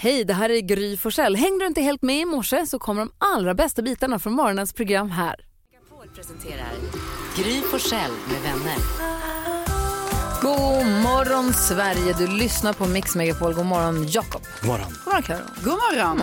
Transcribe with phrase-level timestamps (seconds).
[0.00, 1.36] Hej, det här är Gry Forssell.
[1.36, 4.72] Hängde du inte helt med i morse så kommer de allra bästa bitarna från morgonens
[4.72, 5.36] program här.
[6.14, 6.72] Presenterar
[7.36, 8.76] Gry Forssell med vänner.
[10.42, 13.54] God morgon Sverige, du lyssnar på Mix Megapol.
[13.54, 14.42] God morgon Jakob.
[14.60, 14.86] God morgon.
[15.04, 15.38] God morgon Karo.
[15.64, 16.18] God morgon.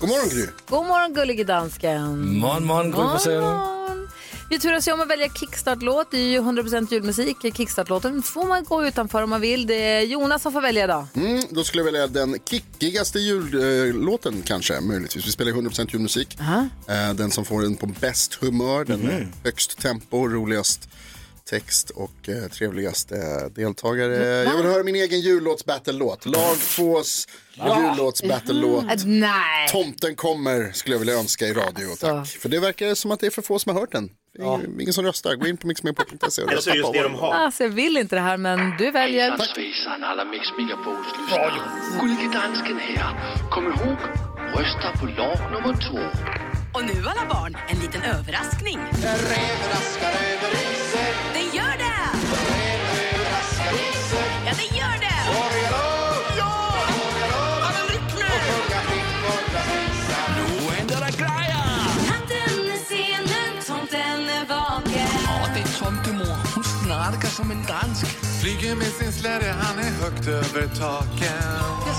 [0.00, 0.46] God morgon Gry.
[0.68, 2.38] God morgon gullige dansken.
[2.38, 3.77] Morgon, morgon, Gry Forssell.
[4.50, 6.10] Vi turas ju om att välja kickstart-låt.
[6.10, 7.36] Det är ju 100% julmusik.
[7.56, 9.66] Kickstart-låten får man gå utanför om man vill.
[9.66, 11.06] Det är Jonas som får välja idag.
[11.14, 15.26] Mm, då skulle jag välja den kickigaste jullåten kanske, möjligtvis.
[15.26, 16.38] Vi spelar ju 100% julmusik.
[16.88, 20.88] Eh, den som får en på bäst humör, den med högst tempo, roligast
[21.50, 23.18] text och eh, trevligast eh,
[23.54, 24.16] deltagare.
[24.24, 26.26] Jag vill höra min egen jullåts-battle-låt.
[26.26, 28.84] Lag 2s jullåts-battle-låt.
[29.04, 29.68] Nej.
[29.68, 32.28] Tomten kommer skulle jag vilja önska i radio, tack.
[32.28, 34.10] För det verkar som att det är för få som har hört den.
[34.38, 35.34] Ingen, ingen som röstar.
[35.34, 37.18] Gå in på mixmegapol.se och Eller så rösta är det på just det vad de
[37.18, 37.34] har.
[37.34, 39.36] Alltså, jag vill inte det här, men du väljer.
[39.36, 41.06] Svejsan alla Mix Megapols.
[42.00, 43.14] Gullige dansken här.
[43.50, 43.98] Kom ihåg,
[44.56, 46.18] rösta på lag nummer två.
[46.74, 48.78] Och nu alla barn, en liten överraskning.
[51.34, 51.97] Det gör det!
[67.38, 68.06] Som en dansk.
[68.40, 71.97] Flyger med sin släde, han är högt över taken.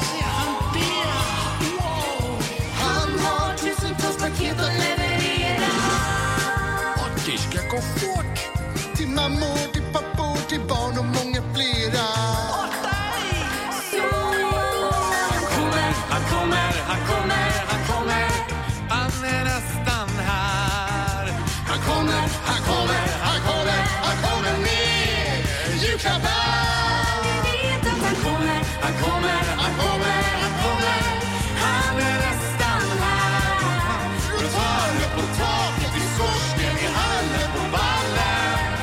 [35.19, 38.79] På taket, i skorsten, i hallen, på ballen.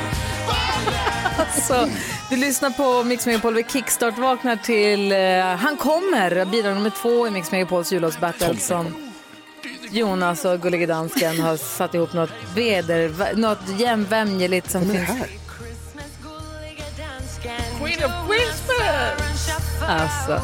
[1.38, 1.88] Alltså,
[2.30, 3.54] du lyssnar på Mix Megapol.
[3.54, 8.94] Vi kickstart vaknar till uh, Han kommer, bidrag nummer två i Mix Megapols jullåtsbattle som
[9.91, 15.08] Jonas och Gullige Dansken har satt ihop något veder, något jämnvämjeligt som finns.
[17.78, 19.50] Queen of Christmas!
[19.88, 20.41] Alltså.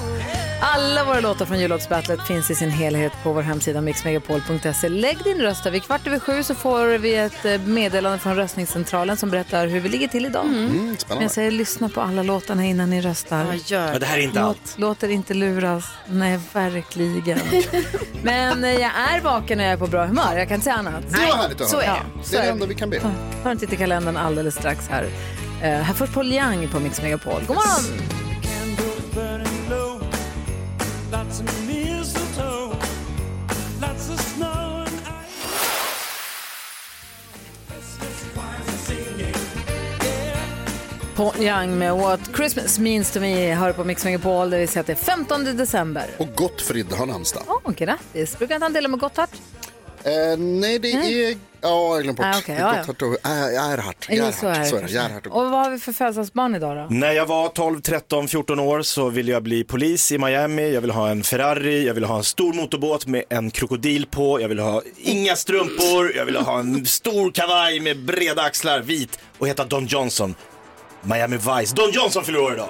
[0.65, 4.89] Alla våra låtar från jullåtsbattlet finns i sin helhet på vår hemsida mixmegapol.se.
[4.89, 5.71] Lägg din röst där.
[5.71, 9.81] Vid kvart över sju så får vi ett eh, meddelande från röstningscentralen som berättar hur
[9.81, 10.45] vi ligger till idag.
[10.45, 13.45] Mm, Men jag säger lyssna på alla låtarna innan ni röstar.
[13.45, 14.75] Men det här är inte Låt, allt.
[14.77, 15.84] låt er inte luras.
[16.06, 17.39] Nej, verkligen.
[18.23, 20.37] Men eh, jag är vaken och jag är på bra humör.
[20.37, 21.03] Jag kan inte säga annat.
[21.09, 22.00] Det var härligt att Så är det.
[22.23, 23.12] Det Så är det är enda vi kan be om.
[23.43, 25.03] Ta en titt i kalendern alldeles strax här.
[25.05, 27.43] Uh, här först Paul Young på Mix Megapol.
[27.47, 29.51] God morgon!
[41.17, 44.81] Paul Young med What Christmas Means To Me hör på Mix Megapol där vi säger
[44.81, 46.05] att det är 15 december.
[46.19, 47.43] Och Gottfrid har namnsdag.
[47.47, 48.39] Åh, grattis!
[48.39, 49.28] Brukar inte han dela med Gotthard?
[50.05, 51.37] Eh, nej, det är...
[51.65, 52.27] Ja, jag glömde bort.
[52.34, 53.06] Ah, okej, ja, ja.
[53.06, 53.27] Och...
[53.31, 53.95] Äh, Gerhard.
[54.09, 54.34] Jo, Gerhard.
[54.34, 54.89] så är det Så är det.
[54.89, 54.97] kanske.
[54.97, 56.95] Gerhard och Och vad har vi för födelsedagsbarn idag då?
[56.95, 60.73] När jag var 12, 13, 14 år så ville jag bli polis i Miami.
[60.75, 64.41] Jag ville ha en Ferrari, jag ville ha en stor motorbåt med en krokodil på.
[64.41, 69.19] Jag ville ha inga strumpor, jag ville ha en stor kavaj med breda axlar, vit
[69.39, 70.34] och heta Don Johnson.
[71.02, 71.74] Miami Vice.
[71.74, 72.68] Don Johnson fyller år idag.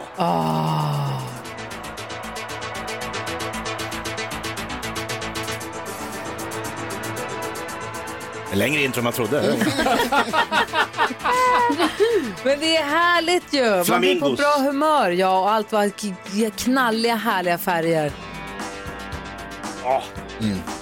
[8.53, 9.43] En längre intro än man trodde.
[12.45, 13.85] Men det är härligt ju!
[13.93, 15.91] Man blir på bra humör, ja, och allt var
[16.51, 18.13] knalliga, härliga färger.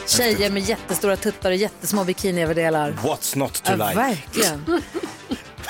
[0.06, 2.92] Tjejer med jättestora tuttar och jättesmå bikiniöverdelar.
[3.02, 3.94] What's not to Ja, like?
[4.00, 4.64] verkligen.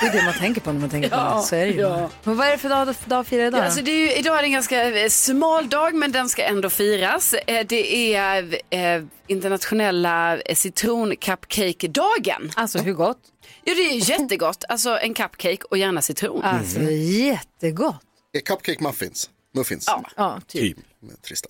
[0.01, 1.43] Det är det man tänker på när man tänker på det.
[1.43, 2.07] Så är det ju.
[2.23, 3.59] Men vad är det för dag, dag firar idag?
[3.59, 6.29] Ja, alltså det är ju, idag är det en ganska eh, smal dag men den
[6.29, 7.33] ska ändå firas.
[7.33, 12.51] Eh, Det är eh, internationella eh, citroncupcake-dagen.
[12.55, 13.17] Alltså hur gott?
[13.63, 14.63] Ja, det är jättegott.
[14.69, 16.43] Alltså en cupcake och gärna citron.
[16.43, 16.89] Alltså Mhm.
[17.01, 18.01] jättegott.
[18.33, 19.29] Är cupcake muffins?
[19.53, 19.83] Muffins?
[19.87, 20.03] Ja.
[20.15, 20.61] Ja, typ.
[20.77, 20.85] Typ.
[20.99, 21.49] Med Trista.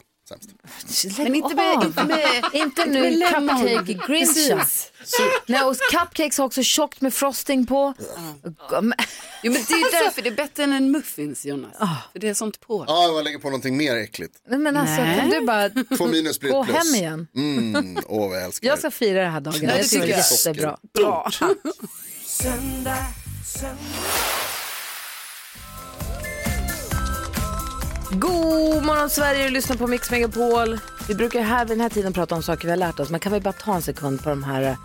[0.88, 1.18] Sämst.
[1.18, 4.66] Men inte med, inte med, Inte nu cupcake grincha.
[5.46, 7.94] Nej, och cupcakes har också tjockt med frosting på.
[8.82, 8.94] Men-
[9.44, 11.72] Jo, men det är därför det är bättre än en muffins, Jonas.
[12.12, 12.86] För det är sånt på.
[12.88, 14.34] Ja, jag lägger på någonting mer äckligt.
[14.50, 15.20] Nej, men alltså, Nej.
[15.20, 16.78] kan du bara Två minus blir gå plus.
[16.78, 17.28] hem igen?
[17.36, 18.80] Mm, åh, vad jag älskar Jag det.
[18.80, 19.60] ska fira den här dagen.
[19.60, 20.78] det jag tycker det är tycker jag.
[20.78, 20.78] jättebra.
[20.94, 21.32] Bra.
[28.14, 30.80] God morgon Sverige, du lyssnar på Mix Megapol.
[31.08, 33.20] Vi brukar här vid den här tiden prata om saker vi har lärt oss, men
[33.20, 34.76] kan vi bara ta en sekund på de här eh,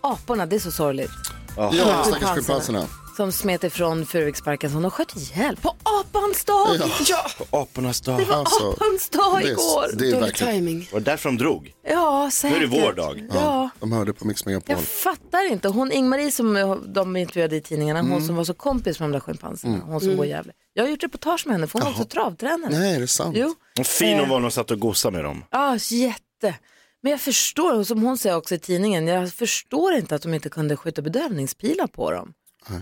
[0.00, 1.10] aporna, det är så sorgligt.
[1.56, 2.04] Ja, Schimpanserna.
[2.04, 2.84] stackars schimpanserna.
[3.18, 6.68] Som smet ifrån Furuviksparken som de sköt ihjäl på apans dag.
[7.08, 7.26] Ja.
[7.50, 8.18] Apornas dag.
[8.18, 9.84] Det var Alltså, apans dag det, igår.
[9.84, 10.88] är- det är verkligen, timing.
[10.92, 11.72] Det därför de drog?
[11.88, 12.58] Ja, säkert.
[12.58, 13.28] Nu är det vår dag.
[13.34, 13.70] Ja.
[13.80, 14.76] de hörde på Mix Megapol.
[14.76, 15.68] Jag fattar inte.
[15.68, 18.12] Hon Ingmarie som de intervjuade i tidningarna, Mm.
[18.12, 20.52] hon som var så kompis med de där schimpanserna, hon som bor i Gävle.
[20.72, 22.70] Jag har gjort reportage med henne för hon var också travtränare.
[22.78, 23.36] Nej, är det sant?
[23.38, 23.54] Jo.
[23.76, 25.44] Vad fin hon var när hon satt och gosade med dem.
[25.50, 26.54] Ja, jätte.
[27.02, 30.34] Men jag förstår, och som hon säger också i tidningen, jag förstår inte att de
[30.34, 32.32] inte kunde skjuta bedövningspilar på dem.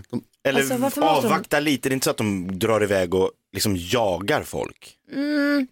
[0.09, 3.13] De, Eller Alltså, måste de- avvakta lite, det är inte så att de drar iväg
[3.13, 4.97] och liksom jagar folk.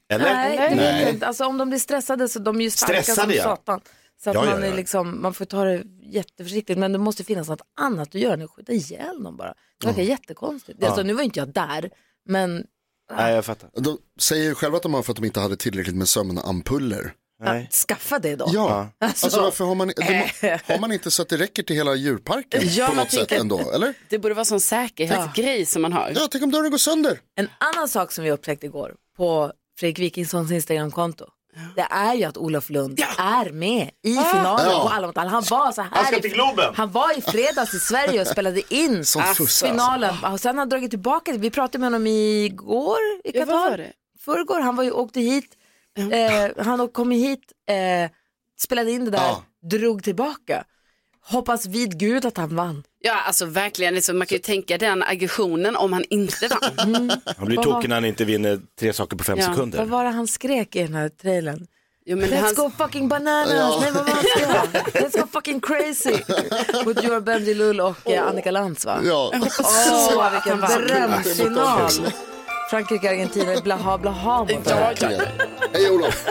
[0.09, 0.33] Eller?
[0.33, 1.09] Nej, Nej.
[1.13, 1.27] inte.
[1.27, 3.43] Alltså om de blir stressade så de är ju starka Stressade, som ja.
[3.43, 3.81] satan.
[4.23, 4.75] Så att Ja, ja, man, är ja.
[4.75, 8.41] liksom, man får ta det jätteförsiktigt, men det måste finnas något annat att göra än
[8.41, 9.53] att skjuta ihjäl dem bara.
[9.81, 10.83] Det verkar jättekonstigt.
[10.83, 11.89] Alltså, nu var inte jag där,
[12.25, 12.65] men
[13.17, 13.69] Nej, jag fattar.
[13.73, 17.13] de säger ju själva att de har för att de inte hade tillräckligt med sömnampuller.
[17.45, 17.69] Nej.
[17.87, 18.45] skaffa det då.
[18.53, 21.63] Ja, Alltså- alltså, varför har man, det, må- har man inte så att det räcker
[21.63, 23.93] till hela djurparken Ja, på något sätt ändå, eller?
[24.09, 26.11] Det borde vara sån säkerhetsgrej som man har.
[26.15, 27.19] Ja, tänk om dörren går sönder.
[27.35, 31.25] En annan sak som vi upptäckte igår på Fredrik Wikingssons Instagramkonto.
[31.75, 34.79] Det är ju att Olof Lund är med i finalen Ja.
[34.81, 35.29] på Alla mot alla.
[35.29, 36.73] Han var så här Han ska i- till Globen.
[36.75, 39.65] Han var i fredags i Sverige och spelade in Som alltså.
[39.67, 40.15] finalen.
[40.31, 41.33] Och sen har han dragit tillbaka.
[41.37, 43.69] Vi pratade med honom igår i Ja, Qatar.
[43.69, 43.91] var det?
[44.25, 44.59] Förrgår.
[44.59, 45.45] Han var ju, åkte hit.
[45.97, 47.39] Eh, han kom hit,
[47.69, 48.11] eh,
[48.59, 49.43] spelade in det där, Ja.
[49.69, 50.63] drog tillbaka.
[51.27, 52.83] Hoppas vid gud att han vann.
[52.99, 57.11] Ja, alltså verkligen, liksom, man kan ju tänka den aggressionen om han inte vann.
[57.37, 59.85] Han blir Vad- tokig när han inte vinner tre saker på fem Ja, Vad sekunder.
[59.85, 61.67] var det han skrek i den här trailern?
[62.05, 63.81] Jo, men Let's hans- go fucking bananas!
[63.81, 64.93] Nej, vad var skrek?
[65.03, 66.17] Let's go fucking crazy!
[66.85, 68.99] Mot Johan Bendjelloul och eh, Annika Lantz va?
[69.03, 70.59] Ja, Åh, vilken
[71.55, 71.91] vann.
[72.75, 72.85] Drömfinal!
[72.85, 74.95] Frankrike-Argentina, blaha blaha mot det här.
[75.73, 76.27] hej Olof.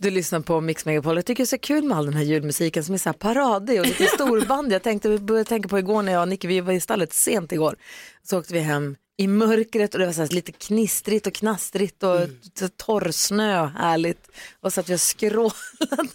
[0.00, 1.16] Du lyssnar på Mix Megapol.
[1.16, 3.14] Jag tycker det är så kul med all den här julmusiken som är så här
[3.14, 4.72] paradig och lite storband.
[4.72, 7.52] Jag tänkte, började tänka på igår när jag och Nicky, vi var i stallet sent
[7.52, 7.76] igår.
[8.22, 12.16] Så åkte vi hem i mörkret och det var så lite knistrigt och knastrigt och
[12.16, 12.38] Mm.
[12.76, 14.28] torrsnö, härligt.
[14.60, 15.52] Och så att vi skrålade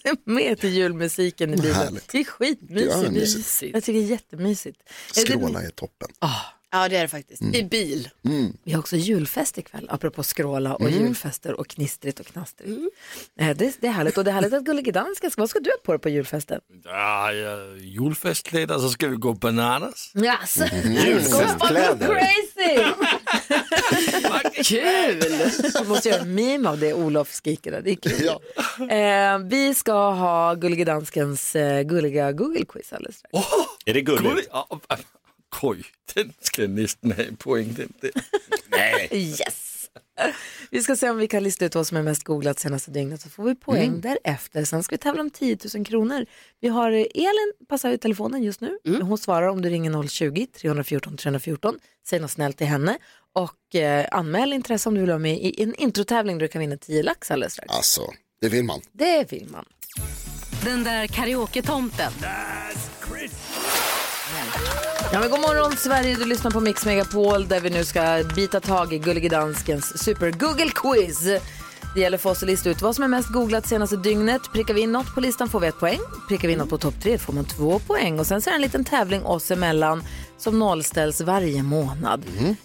[0.26, 1.74] med till julmusiken i bilen.
[1.76, 2.08] Härligt.
[2.10, 2.92] Det är Ja, skitmysigt.
[3.02, 3.74] det är mysigt.
[3.74, 4.80] jag tycker det är jättemysigt.
[5.12, 6.10] Skråla är toppen.
[6.76, 7.42] Ja, det är det faktiskt.
[7.42, 8.10] I bil.
[8.64, 12.72] Vi har också julfest ikväll, apropå skråla och julfester och knistrigt och knastrigt.
[13.40, 15.70] Eh, Det, det är härligt och det är härligt att Gullige Dansken vad ska du
[15.70, 16.62] ha på dig på julfesten?
[16.84, 20.12] Ja, ja, julfestkläder, så ska vi gå bananas.
[20.16, 20.58] Yes.
[20.86, 22.08] Julfestkläder.
[22.08, 22.94] Crazy!
[24.64, 25.20] Kul!
[25.82, 28.26] Du måste göra en meme av det Olof skriker där, det är kul.
[28.26, 28.42] Ja.
[28.96, 33.34] Eh, vi ska ha Gullige Danskens eh, gulliga Google-quiz alldeles strax.
[33.86, 34.24] Är det gulligt?
[34.30, 34.48] Gulligt.
[34.52, 34.68] Ja,
[35.62, 35.84] ja, Oj,
[36.14, 37.74] den ska nästan ha poäng.
[37.74, 37.94] Den
[38.70, 39.14] där.
[39.14, 39.90] Yes!
[40.72, 43.22] Vi ska se om vi kan lista ut vad som är mest googlat senaste dygnet
[43.22, 44.66] så får vi poäng därefter.
[44.66, 46.26] Sen ska vi tävla om 10 000 kronor.
[46.62, 48.78] Vi har eh, Elin passar i telefonen just nu.
[49.02, 51.80] Hon svarar om du ringer 020-314 314.
[52.08, 52.98] Säg något snällt till henne
[53.34, 56.60] och eh, anmäl intresse om du vill vara med i en introtävling där du kan
[56.60, 57.74] vinna 10 lax alldeles strax.
[57.74, 58.82] Alltså, det vill man.
[58.92, 59.66] Det vill man.
[60.64, 62.12] Den där karaoke-tomten.
[65.14, 68.60] Ja, men god morgon Sverige, du lyssnar på Mix Megapol där vi nu ska bita
[68.60, 71.20] tag i Gullige Danskens super Google quiz.
[71.96, 74.42] Det gäller för oss att lista ut vad som är mest googlat senaste dygnet.
[74.54, 76.00] Prickar vi in något på listan får vi ett poäng.
[76.28, 78.20] Prickar vi in något på topp tre får man två poäng.
[78.20, 80.04] Och sen så är det en liten tävling oss emellan
[80.38, 82.24] som nollställs varje månad.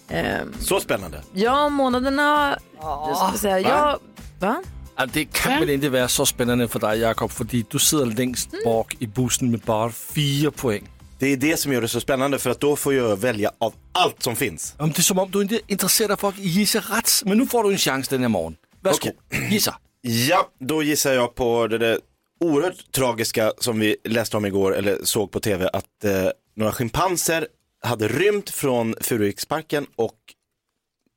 [0.09, 1.23] Ehm, Så spännande.
[1.33, 2.57] ja, månaderna...
[2.81, 3.99] Jag ska säga, ja,
[4.39, 4.63] va?
[4.95, 8.49] Ja, det kan väl inte vara så spännande för dig, Jakob, för du sitter längst
[8.65, 10.87] bak i bussen med bara fyra poäng.
[11.19, 13.73] Det är det som gör det så spännande för att då får jag välja av
[13.91, 14.75] allt som finns.
[14.77, 17.47] Om det är som om du inte intresserar dig för att gissa rätt, men nu
[17.47, 18.55] får du en chans den här morgon.
[18.81, 19.13] Varsågod,
[19.49, 19.75] gissa.
[20.01, 21.99] Ja, då gissar jag på det där
[22.39, 27.47] oerhört tragiska som vi läste om igår eller såg på tv att eh, några schimpanser
[27.83, 30.17] hade rymt från Furuviksparken och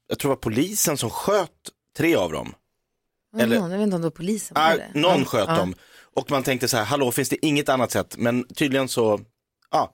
[0.09, 1.51] jag tror det var polisen som sköt
[1.97, 2.55] tre av dem.
[3.39, 4.55] Eller- jag vet inte om det var polisen.
[4.55, 5.01] Var det?
[5.01, 5.57] någon sköt ja.
[5.57, 5.75] dem
[6.15, 8.15] och man tänkte så här, hallå finns det inget annat sätt?
[8.19, 9.21] Men tydligen så,
[9.73, 9.93] ja.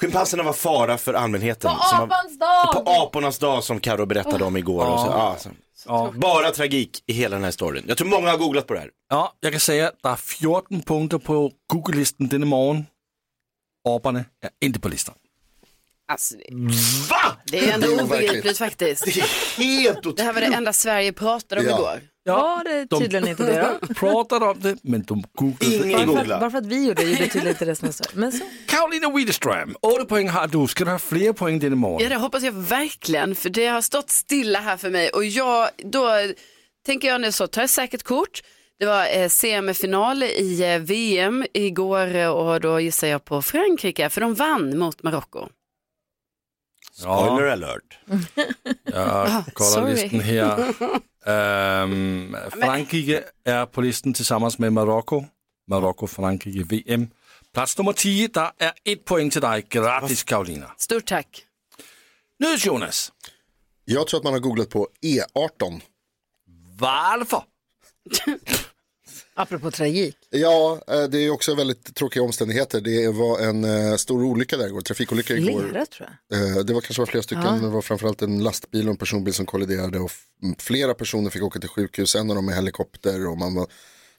[0.00, 1.70] Schimpanserna var fara för allmänheten.
[1.76, 2.72] På som var- apans dag!
[2.84, 4.86] På apornas dag som Karo berättade om igår.
[4.86, 5.48] Och så, ja, så.
[5.86, 6.12] Ja.
[6.16, 7.84] Bara tragik i hela den här storyn.
[7.88, 8.90] Jag tror många har googlat på det här.
[9.10, 12.86] Ja, jag kan säga att det är 14 punkter på Google-listan denna morgon.
[13.88, 15.14] Aporna är inte på listan.
[16.08, 16.54] Alltså, det,
[17.10, 17.36] Va?
[17.44, 19.04] det är ändå Det obegripligt faktiskt.
[19.04, 19.22] Det är
[19.58, 20.20] helt Det otroligt.
[20.20, 21.76] här var det enda Sverige pratade om Ja.
[21.78, 22.00] igår.
[22.24, 23.94] Var det tydligen inte det då?
[23.94, 26.24] pratade om det, men de googlade Ingen inte.
[26.28, 28.10] Bara bara för att vi gjorde det gjorde tydligen inte resten av Sverige.
[28.14, 28.44] Men så.
[28.66, 30.66] Karolina Widerström, 8 poäng har du.
[30.66, 32.02] Ska du ha fler poäng denna morgon?
[32.02, 35.68] Ja, det hoppas jag verkligen, för det har stått stilla här för mig och jag,
[35.84, 36.10] då
[36.86, 38.42] tänker jag nu så, tar jag säkert kort.
[38.78, 44.20] Det var eh, semifinal i eh, VM igår och då gissar jag på Frankrike, för
[44.20, 45.48] de vann mot Marocko.
[46.92, 47.98] Spoiler alert.
[48.84, 49.92] Jag kollar sorry.
[49.92, 50.74] listan här.
[51.26, 55.24] Ehm, Frankrike är på listan tillsammans med Marocko.
[55.68, 57.08] Marocko, Frankrike, VM.
[57.54, 59.66] Plats nummer 10, där är ett poäng till dig.
[59.68, 60.70] Grattis Karolina.
[60.78, 61.44] Stort tack.
[62.38, 63.12] Nu Jonas,
[63.84, 65.80] Jag tror att man har googlat på E E18.
[66.78, 67.42] varför?
[69.34, 70.16] Apropå tragik.
[70.30, 72.80] Ja, eh, det är också väldigt tråkiga omständigheter.
[72.80, 75.66] Det var en eh, stor olycka där igår, trafikolycka igår.
[75.70, 76.38] Flera tror jag.
[76.58, 79.34] Eh, Det var kanske var flera stycken, det var framförallt en lastbil och en personbil
[79.34, 83.26] som kolliderade och f- flera personer fick åka till sjukhus, en av dem med helikopter
[83.26, 83.66] och man var,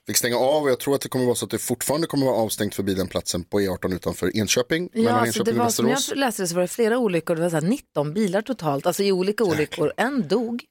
[0.08, 2.25] fick stänga av och jag tror att det kommer vara så att det fortfarande kommer
[2.25, 5.66] vara avstängt förbi den platsen på E18 utanför Enköping, Ja, mellan alltså det Enköping och
[5.66, 6.10] var, som Västerås.
[6.10, 8.86] jag läste det så var det flera olyckor, det var så här 19 bilar totalt,
[8.86, 9.94] alltså i olika olyckor.
[9.98, 10.64] En dog.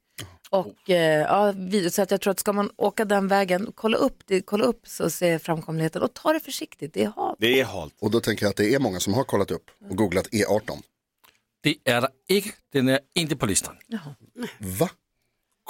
[0.54, 1.54] Och eh, ja,
[1.90, 4.88] så att jag tror att ska man åka den vägen, kolla upp, det, kolla upp
[4.88, 7.36] så se framkomligheten och ta det försiktigt, det är halt.
[7.40, 7.94] Det är halt.
[8.00, 10.44] Och då tänker jag att det är många som har kollat upp och googlat E
[10.44, 10.82] E18.
[11.60, 12.48] Det är det inte.
[12.70, 13.76] Den är inte på listan.
[14.58, 14.90] Va?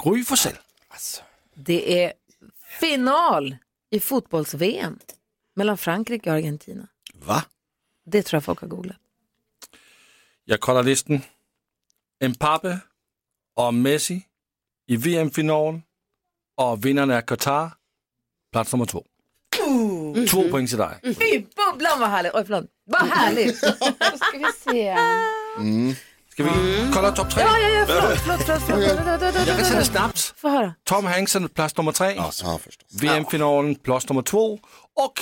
[0.03, 0.57] Gry Forssell.
[1.53, 2.13] Det är
[2.79, 3.55] final
[3.89, 4.99] i fotbolls-VM
[5.55, 6.87] mellan Frankrike och Argentina.
[7.13, 7.43] Va?
[8.05, 8.97] Det tror jag folk har googlat.
[10.43, 11.21] Jag kollar listan.
[12.27, 12.79] Mbappe
[13.55, 14.25] och Messi
[14.87, 15.81] i VM-final
[16.57, 17.71] och vinnaren är Qatar.
[18.51, 19.03] Plats nummer två.
[20.29, 20.99] Två poäng till dig.
[21.03, 22.31] Fy bubblan vad härligt!
[22.35, 23.61] Oj förlåt, vad härligt!
[23.61, 23.67] Då
[24.17, 24.95] ska vi se.
[26.31, 26.51] Ska vi
[26.93, 27.43] kolla topp tre?
[27.43, 28.61] Ja, ja, ja, förlåt, förlåt, förlåt.
[29.21, 29.47] förlåt.
[29.47, 30.33] Jag kan säga det snabbt.
[30.37, 30.73] Få höra.
[30.83, 32.15] Tom Hanksen, plats nummer tre.
[32.15, 32.59] Ja.
[33.01, 34.59] VM-finalen, plats nummer två.
[34.95, 35.19] Och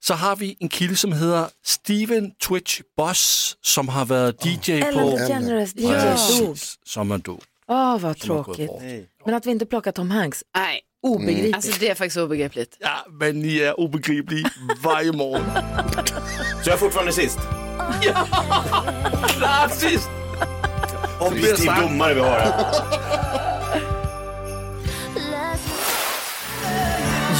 [0.00, 4.86] så har vi en kille som heter Steven Twitch Boss som har varit DJ på...
[4.88, 5.74] Ellen DeGeneres.
[5.74, 7.42] Precis, som är dog.
[7.70, 8.66] Åh, vad Som har gått tråkigt.
[8.68, 8.82] bort.
[9.26, 11.54] Men att vi inte plockar Tom Hanks, Nej, obegripligt.
[11.54, 12.76] alltså det är faktiskt obegripligt.
[12.80, 14.50] Ja, men ni är obegripliga
[14.82, 15.44] varje morgon.
[16.62, 17.38] Så jag är fortfarande sist?
[19.28, 20.08] Klart sist!
[21.20, 23.40] Objektiv domare vi har här.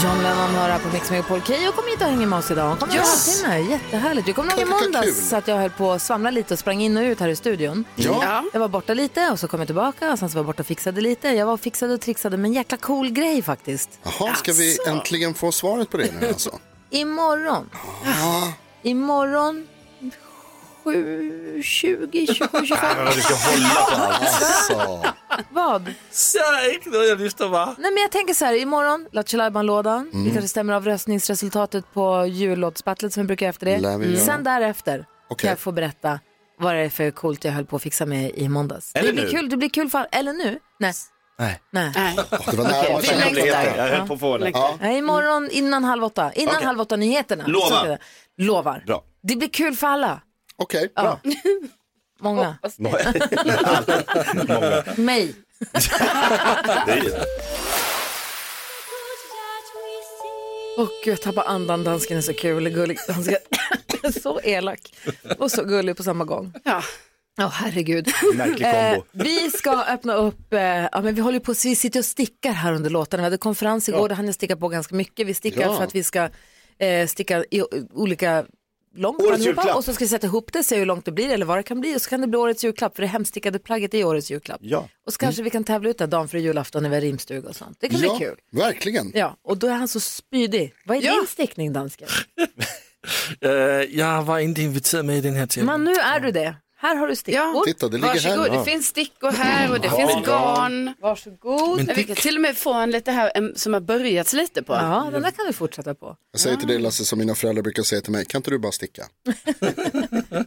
[0.03, 1.41] John Lennon hör här på Mix Megapol.
[1.43, 2.69] Keyyo kom hit och hänger med oss idag.
[2.69, 3.59] Hon kom en halvtimme.
[3.59, 4.27] Jättehärligt.
[4.27, 6.97] Jag kommer ihåg i måndags att jag höll på att svamla lite och sprang in
[6.97, 7.85] och ut här i studion.
[7.97, 8.45] Ja.
[8.53, 10.63] Jag var borta lite och så kom jag tillbaka och sen så var jag borta
[10.63, 11.29] och fixade lite.
[11.29, 13.91] Jag var och fixade och trixade med en jäkla cool grej faktiskt.
[14.03, 16.59] Jaha, ska vi äntligen få svaret på det nu alltså?
[16.91, 17.71] Imorgon.
[18.83, 19.67] Imorgon
[20.85, 23.07] 7, 20, 27, 25.
[23.15, 24.43] Du ska hålla på allt.
[24.69, 25.07] Så.
[25.51, 25.95] Vad?
[26.87, 27.75] Vad jag lyssnar va?
[27.79, 30.25] Nej men jag tänker så här, imorgon, Lattjo lådan Mm.
[30.25, 34.19] Vi kanske stämmer av röstningsresultatet på jullåtsbattlet som vi brukar efter det.
[34.19, 35.43] Sen därefter Okej.
[35.43, 36.21] kan jag få berätta
[36.59, 38.93] vad det är för coolt jag höll på att fixa med i måndags.
[38.95, 39.31] Eller det blir nu.
[39.31, 40.59] kul, det blir kul för Eller nu?
[40.79, 40.93] Nej.
[41.39, 41.61] Nej.
[41.71, 41.93] Nej.
[41.97, 42.17] Nej.
[42.51, 42.83] Det var nära.
[42.83, 43.25] Vi längtar.
[43.25, 43.75] Hemligheter.
[43.77, 44.51] Jag höll på att få det.
[44.55, 44.75] Ja.
[44.81, 46.33] Nej, imorgon innan halv åtta.
[46.33, 46.67] Innan Okej.
[46.67, 47.45] halv åtta nyheterna.
[47.47, 47.67] Lova.
[47.67, 47.99] Så ska jag-
[48.37, 48.85] Lovar.
[48.87, 49.05] Bra.
[49.23, 50.21] Det blir kul för alla.
[50.57, 51.03] Okej, Ja.
[51.03, 51.21] bra.
[52.21, 52.57] Många.
[54.97, 55.35] Mig.
[56.87, 57.25] Det är-
[60.79, 61.85] Åh gud, jag tappar andan.
[61.85, 62.99] Dansken är så kul och gullig.
[63.09, 63.37] Dansken
[64.03, 64.81] är så elak
[65.39, 66.53] och så gullig på samma gång.
[66.65, 66.83] Ja.
[67.39, 68.09] Åh herregud.
[68.35, 70.61] Märklig Eh, vi ska öppna upp, eh,
[70.93, 73.21] ja, men vi håller på, vi sitter och stickar här under låtarna.
[73.21, 75.27] Vi hade konferens igår, där hann jag sticka på ganska mycket.
[75.27, 75.77] Vi stickar Ja.
[75.77, 76.29] för att vi ska
[76.79, 78.45] eh, sticka i o- olika
[78.95, 79.61] långt Årets allihopa.
[79.63, 79.77] julklapp.
[79.77, 81.63] och så ska vi sätta ihop det, se hur långt det blir eller vad det
[81.63, 84.31] kan bli och så kan det bli årets julklapp för det hemstickade plagget är årets
[84.31, 84.61] julklapp.
[84.63, 84.89] Ja.
[85.07, 87.49] Och så kanske vi kan tävla ut det dagen för julafton när vi har rimstuga
[87.49, 87.77] och sånt.
[87.81, 88.37] Det kan Ja, bli kul.
[88.53, 89.11] verkligen.
[89.15, 90.73] Ja, och då är han så spydig.
[90.85, 91.13] Vad är Ja.
[91.15, 92.09] din stickning dansken?
[93.45, 93.51] Uh,
[93.99, 95.83] jag var inte inviterad med i den här tävlingen.
[95.83, 96.57] Men nu är du det.
[96.85, 97.41] Här har du stickor.
[97.41, 97.63] Ja.
[97.67, 98.59] Titta, det ligger Varsågod, här.
[98.59, 100.95] det finns stickor här och det finns garn.
[101.01, 101.77] Varsågod.
[101.87, 104.63] Men Vi kan till och med få en lite här en, som har börjats lite
[104.63, 104.73] på.
[104.73, 106.17] Ja, den där kan du fortsätta på.
[106.33, 108.59] Jag säger till dig Lasse som mina föräldrar brukar säga till mig, kan inte du
[108.59, 109.03] bara sticka?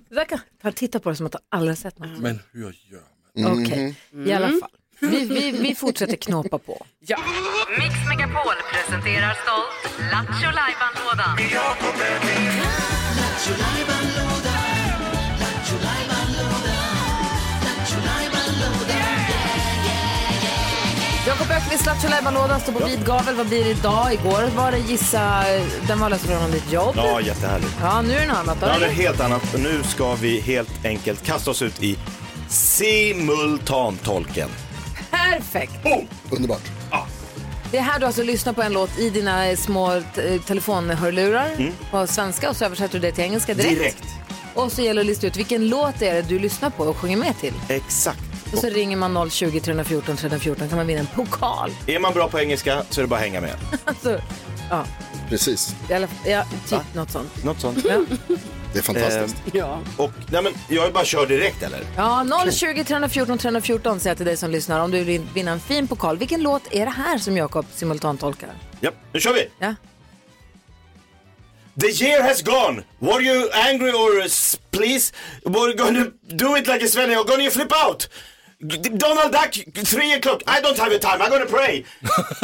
[0.09, 0.39] Det där kan...
[0.61, 2.19] Han tittar på det som att han aldrig sett något.
[2.19, 3.01] Men hur gör
[3.43, 3.63] man?
[3.63, 4.69] Okej, i alla fall.
[4.99, 6.85] Vi, vi, vi fortsätter knåpa på.
[6.99, 7.17] Ja.
[7.77, 11.37] Mix Megapol presenterar stolt Lattjo Lajban-lådan.
[21.67, 23.35] Öqvist, Lattjo Lajban-lådan står på vid gavel.
[23.35, 24.13] Vad blir det idag?
[24.13, 25.43] Igår var det gissa,
[25.87, 26.93] den var lösa frågan om ditt jobb.
[26.97, 27.75] Ja, jättehärligt.
[27.81, 28.57] Ja, nu är det något annat.
[28.61, 28.67] Då.
[28.67, 29.55] Ja, det är helt annat.
[29.57, 31.97] Nu ska vi helt enkelt kasta oss ut i
[32.49, 34.49] simultantolken.
[35.11, 35.73] Perfekt.
[36.29, 36.61] Underbart.
[37.71, 40.01] Det är här du alltså lyssnar på en låt i dina små eh,
[40.45, 43.71] telefonhörlurar på svenska och så översätter du det till engelska direkt.
[43.71, 43.83] Mm.
[43.83, 44.05] Direkt.
[44.53, 46.97] Och så gäller det att lista ut vilken låt det är du lyssnar på och
[46.97, 47.53] sjunger med till.
[47.69, 48.26] Exakt.
[48.53, 51.71] Och så ringer man 020 314 314 kan man vinna en pokal.
[51.87, 53.55] Är man bra på engelska så är det bara att hänga med.
[53.85, 54.21] Alltså,
[54.69, 54.85] ja,
[55.29, 57.43] Precis, i alla, ja, typ något sånt.
[57.43, 57.85] Något sånt.
[57.89, 58.01] Ja.
[58.73, 59.35] det är fantastiskt.
[59.53, 59.79] Ja.
[59.97, 61.79] Och, nej men, jag bara kör direkt eller?
[61.95, 65.59] Ja, 020 314 314 säger jag till dig som lyssnar om du vill vinna en
[65.59, 66.17] fin pokal.
[66.17, 68.49] Vilken låt är det här som Jakob simultantolkar?
[68.79, 69.49] Ja, nu kör vi!
[69.59, 69.75] Ja.
[71.81, 72.83] The year has gone.
[72.99, 74.27] Were you angry or
[74.71, 75.13] please?
[75.45, 78.09] Were gonna do it like a Sven or gonna flip out?
[78.65, 80.41] Donald Duck, three o'clock.
[80.47, 81.21] I don't have a time.
[81.21, 81.85] I'm gonna pray.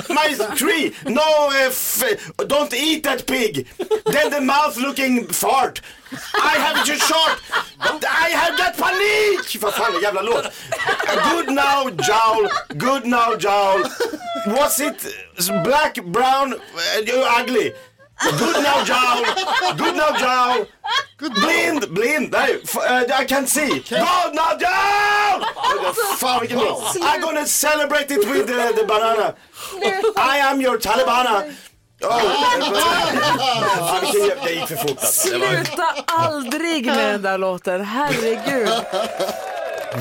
[0.09, 0.93] My tree.
[1.07, 3.67] No, uh, don't eat that pig.
[4.05, 5.81] Then the mouth looking fart.
[6.35, 7.41] I have your short.
[7.79, 9.59] I have that panik.
[9.59, 10.45] Vad fan, jävla låt.
[10.45, 12.47] Eh, good now, jowl.
[12.77, 13.83] Good now, jowl.
[14.45, 15.03] Was it
[15.63, 17.73] black, brown, uh, ugly?
[18.39, 19.23] Good now, jowl.
[19.77, 20.65] Good now, jowl.
[21.19, 22.31] Blind, blind.
[22.31, 23.67] Nej, f- uh, I can see.
[23.89, 25.45] Good now, jowl.
[26.19, 26.95] Fan vilken låt.
[27.01, 29.33] I'm gonna celebrate it with uh, the banana.
[30.33, 31.43] I am your Talibana.
[32.05, 32.19] Oh,
[34.43, 35.29] det gick för fort alltså.
[35.39, 35.47] Det.
[35.65, 38.67] Sluta aldrig med den där låten, herregud.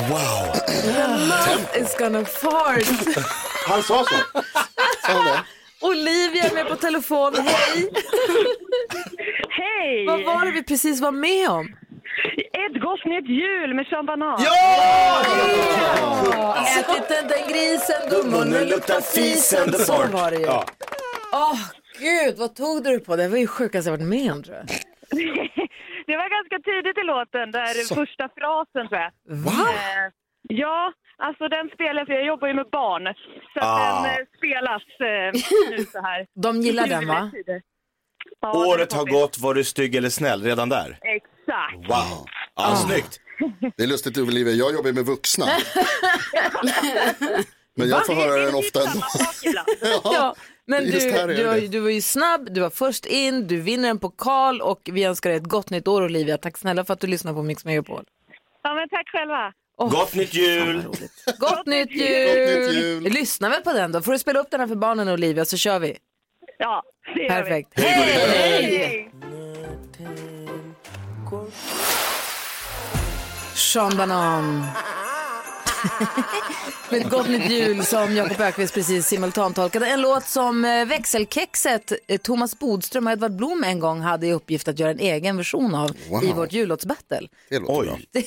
[0.09, 0.53] Wow.
[0.65, 2.83] The mouth is gonna fart.
[3.67, 4.15] Han sa så.
[5.83, 7.89] Olivia är med på telefon, hej.
[9.49, 10.05] Hej!
[10.05, 11.75] Vad var det vi precis var med om?
[12.53, 14.41] Ett gott nytt jul med Sean Banan.
[14.45, 15.25] Ja!
[16.79, 19.73] Ät inte den grisen, då munnen luktar fisen.
[19.73, 20.43] Så var det ju.
[20.45, 20.65] Ja.
[21.33, 21.59] Åh,
[21.99, 23.15] gud, vad tog du på?
[23.15, 24.65] Det var ju sjukaste jag varit med om tror jag.
[26.07, 29.11] Det var ganska tidigt i låten, där första frasen tror jag.
[29.45, 29.67] Va?
[29.69, 30.11] Eh,
[30.41, 30.93] ja,
[31.27, 33.03] alltså den spelar jag för jag jobbar ju med barn.
[33.53, 34.01] Så Ah.
[34.03, 35.41] den eh, spelas eh,
[35.77, 36.25] nu så här.
[36.35, 37.31] De gillar den va?
[38.41, 40.97] Ja, Året har gått, var du stygg eller snäll redan där?
[41.01, 41.75] Exakt.
[41.89, 42.25] Wow.
[42.55, 43.19] Ja, snyggt.
[43.77, 45.45] Det är lustigt Olivia, jag jobbar ju med vuxna.
[47.75, 48.99] Men jag får höra den ofta ändå.
[49.43, 49.67] Ibland.
[50.03, 51.11] Ja, men du, du,
[51.43, 51.59] var, det.
[51.59, 55.03] ju- du var ju snabb, du var först in, du vinner en pokal och vi
[55.03, 56.37] önskar dig ett gott nytt år Olivia.
[56.37, 58.03] Tack snälla för att du lyssnar på Mix Megapol.
[58.63, 59.53] Ja, men tack själva.
[59.77, 60.83] Åh, Gott nytt jul!
[61.39, 62.75] Gott nytt nytt jul!
[62.75, 63.03] jul.
[63.03, 64.01] Lyssna väl på den då.
[64.01, 65.97] Får du spela upp den här för barnen Olivia så kör vi.
[66.57, 66.83] Ja,
[67.15, 67.69] det gör Perfekt.
[67.75, 67.81] vi.
[67.81, 68.71] Hej!
[68.77, 69.11] Hej!
[73.55, 74.63] Sean Banan.
[76.89, 79.87] Med ett gott nytt jul som Jakob Ökvist precis simultantolkade.
[79.87, 84.33] En låt som eh, växelkexet eh, Thomas Bodström och Edvard Blom en gång hade i
[84.33, 86.23] uppgift att göra en egen version av Wow.
[86.23, 87.27] i vårt jullåtsbattle.
[87.49, 87.85] Det låter Oj.
[88.13, 88.21] bra.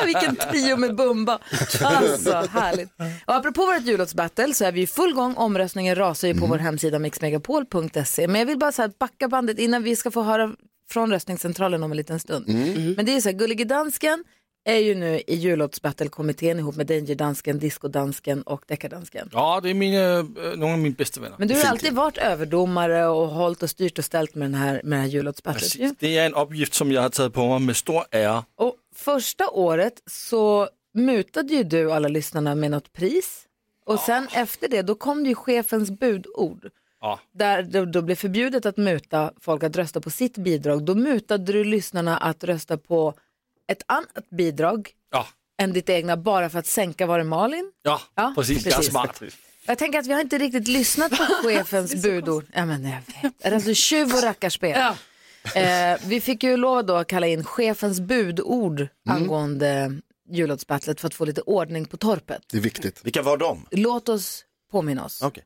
[0.06, 1.38] Vilken trio med Bumba.
[1.82, 2.88] Alltså, härligt.
[3.26, 5.34] Och apropå vårt jullåtsbattle så är vi i full gång.
[5.36, 8.26] Omröstningen rasar ju på vår hemsida mixmegapol.se.
[8.28, 10.50] Men jag vill bara så här backa bandet innan vi ska få höra
[10.90, 12.48] från röstningscentralen om en liten stund.
[12.96, 14.24] Men det är så här, Gullige Dansken
[14.64, 19.30] är ju nu i jullåtsbattlekommittén ihop med Danger Dansken, Disco Dansken och Deckardansken.
[19.32, 20.24] Ja, det är mina, äh,
[20.56, 21.36] några av mina bästa vänner.
[21.38, 24.80] Men du har alltid varit överdomare och hållit och styrt och ställt med den här,
[24.84, 25.74] med det här jullåtsbattlet.
[25.74, 25.78] ju.
[25.78, 25.96] Precis.
[25.98, 28.44] Det är en uppgift som jag har tagit på mig med stor ära.
[28.56, 33.44] Och första året så mutade ju du alla lyssnarna med något pris.
[33.86, 36.68] Och sen efter det, då kom det ju chefens budord.
[37.00, 37.20] Ja.
[37.32, 40.84] Där det då blev förbjudet att muta folk att rösta på sitt bidrag.
[40.84, 43.14] Då mutade du lyssnarna att rösta på
[43.72, 45.26] ett annat bidrag Ja,
[45.62, 47.72] än ditt egna bara för att sänka, var det Malin?
[47.82, 48.64] ja, Ja, precis.
[48.64, 48.86] Precis.
[48.90, 49.22] smart.
[49.66, 51.16] Jag tänker att vi har inte riktigt lyssnat på
[51.48, 52.44] chefens budord.
[52.52, 52.98] Ja, men jag
[53.42, 53.52] vet.
[53.54, 54.80] Alltså tjuv och rackarspel?
[55.54, 59.92] Eh, vi fick ju lov då att kalla in chefens budord angående
[60.30, 62.42] jullåtsbattlet för att få lite ordning på torpet.
[62.50, 63.00] Det är viktigt.
[63.04, 63.66] Vilka var de?
[63.70, 65.22] Låt oss påminna oss.
[65.22, 65.44] Okej.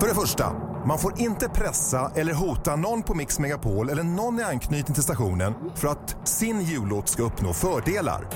[0.00, 0.52] För det första,
[0.86, 5.02] man får inte pressa eller hota någon på Mix Megapol eller någon i anknytning till
[5.02, 8.26] stationen för att sin jullåt ska uppnå fördelar.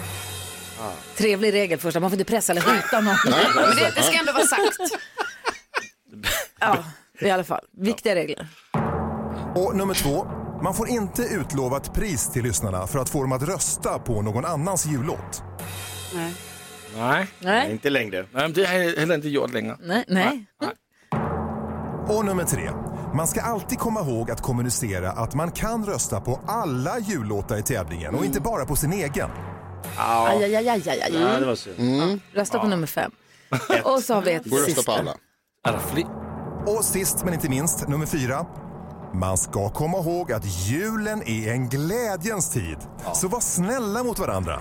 [1.17, 3.17] Trevlig regel först, man får inte pressa eller hota någon.
[3.57, 4.79] Men det, det ska ändå vara sagt.
[6.61, 6.77] Ja,
[7.21, 7.65] i alla fall.
[7.81, 8.49] Viktiga regler.
[9.55, 10.27] Och nummer två,
[10.63, 14.23] man får inte utlova ett pris till lyssnarna för att få dem att rösta på
[14.23, 15.43] någon annans jullåt.
[16.15, 16.35] Nej,
[16.97, 18.17] Nej, Nej, inte längre.
[18.33, 19.77] nej men det har jag heller inte gjort längre.
[19.81, 20.47] nej, nej.
[22.09, 22.71] Och nummer tre,
[23.15, 27.63] man ska alltid komma ihåg att kommunicera att man kan rösta på alla jullåtar i
[27.63, 29.31] tävlingen och inte bara på sin egen.
[29.97, 31.15] Aj, aj, aj, aj, aj, aj.
[31.21, 32.21] Ja, det var synd.
[32.33, 33.11] Rösta på nummer fem.
[33.85, 34.93] Och så har vi ett Gå och rösta på sista.
[34.93, 35.15] alla.
[36.67, 38.47] Och sist men inte minst, nummer fyra.
[39.15, 42.77] Man ska komma ihåg att julen är en glädjens tid.
[43.15, 44.61] Så var snälla mot varandra.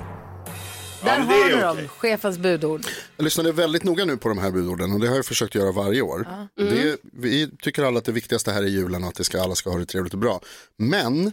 [1.04, 2.86] Där men har ni dem, chefens budord.
[3.18, 5.72] Jag lyssnade väldigt noga nu på de här budorden och det har jag försökt göra
[5.72, 6.28] varje år.
[6.30, 6.64] Ja.
[6.64, 6.76] Mm.
[6.76, 9.56] Det, vi tycker alla att det viktigaste här är julen och att det ska, alla
[9.56, 10.42] ska ha det trevligt och bra.
[10.78, 11.32] Men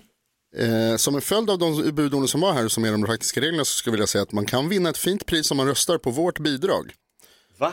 [0.57, 3.40] eh, som en följd av de budorden som var här och som är de praktiska
[3.40, 5.66] reglerna så skulle jag vilja säga att man kan vinna ett fint pris om man
[5.66, 6.92] röstar på vårt bidrag.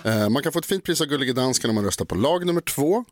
[0.03, 2.45] Eh, man kan få ett fint pris av Gullige Dansken om man röstar på lag
[2.45, 3.05] nummer två.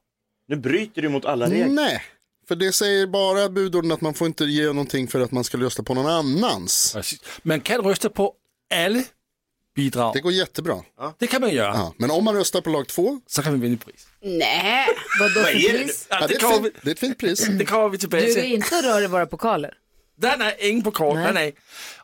[0.47, 1.67] Nu bryter du mot alla regler.
[1.67, 2.01] Nej,
[2.47, 5.57] för det säger bara budorden att man får inte ge någonting för att man ska
[5.57, 6.97] rösta på någon annans.
[7.43, 8.33] Man kan rösta på
[8.71, 9.03] alla
[9.75, 10.13] bidrag.
[10.13, 10.83] Det går jättebra.
[11.17, 11.73] Det kan man göra.
[11.73, 14.07] Ja, men om man röstar på lag två så kan vi vinna pris.
[14.21, 14.87] Nej.
[15.19, 16.07] Vadå Vad för är det pris?
[16.09, 17.47] Ja, Ja, det, det är ett kommer fint, det är ett fint pris.
[17.47, 18.53] Det kommer vi tillbaka Du är till.
[18.53, 19.73] inte rör i våra pokaler.
[20.21, 21.15] Nej, nej, ingen pokal.
[21.15, 21.23] Nej.
[21.23, 21.33] Nej.
[21.33, 21.55] nej.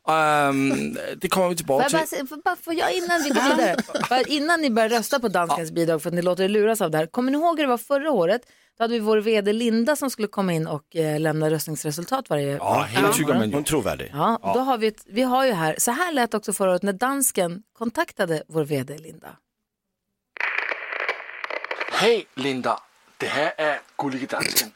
[0.07, 2.27] Ehm, det kommer vi tillbaka jag bara, till.
[2.27, 3.75] får, bara, får jag innan vi går vidare,
[4.09, 6.91] bara innan ni börjar rösta på danskens bidrag för att ni låter er luras av
[6.91, 7.05] det här.
[7.05, 8.41] Kommer ni ihåg hur det var förra året?
[8.77, 12.57] Då hade vi vår vd Linda som skulle komma in och eh, lämna röstningsresultat varje
[12.57, 13.13] Ja, Ja.
[13.13, 14.11] tycker man Hon är trovärdig.
[14.13, 16.83] Ja, då har vi, ett, vi har ju här, så här lät också förra året
[16.83, 19.27] när dansken kontaktade vår vd Linda.
[21.91, 22.79] Hej Linda,
[23.17, 24.71] det här är Gullige Dansken.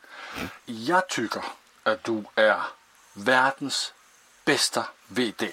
[0.65, 1.41] Jag tycker
[1.83, 2.57] att du är
[3.13, 3.93] världens
[4.45, 5.51] bästa VD.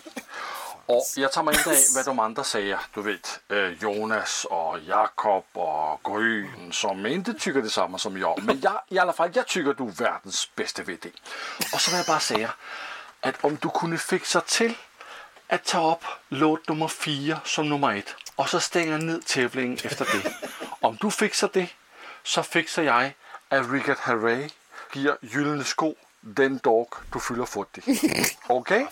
[0.86, 4.78] Och jag tar mig inte av vad de andra säger, du vet eh, Jonas och
[4.86, 8.42] Jakob och Gryn som inte tycker detsamma som jag.
[8.42, 11.08] Men jag, i alla fall, jag tycker du är världens bästa VD.
[11.72, 12.54] Och så vill jag bara säga
[13.20, 14.74] att om du kunde fixa till
[15.48, 20.04] att ta upp låt nummer fyra som nummer ett och så stänga ner tävlingen efter
[20.04, 20.48] det.
[20.80, 21.68] Om du fixar det
[22.22, 23.14] så fixar jag
[23.48, 24.48] att Richard Herrey
[24.92, 27.82] ger gyllene sko den dag du fyller 40.
[28.46, 28.86] Okej?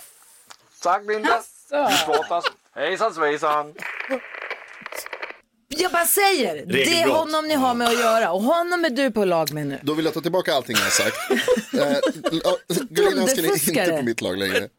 [0.85, 1.41] Tack Linda.
[1.71, 2.45] Vi pratas.
[2.75, 3.73] Hejsan svejsan.
[5.67, 7.17] Jag bara säger, det är Regelbrott.
[7.17, 9.79] honom ni har med att göra och honom är du på lag med nu.
[9.83, 11.17] Då vill jag ta tillbaka allting jag har sagt.
[11.73, 11.79] eh,
[12.89, 13.97] Dansken är inte Dunderfuskare.
[13.97, 14.69] på mitt lag längre.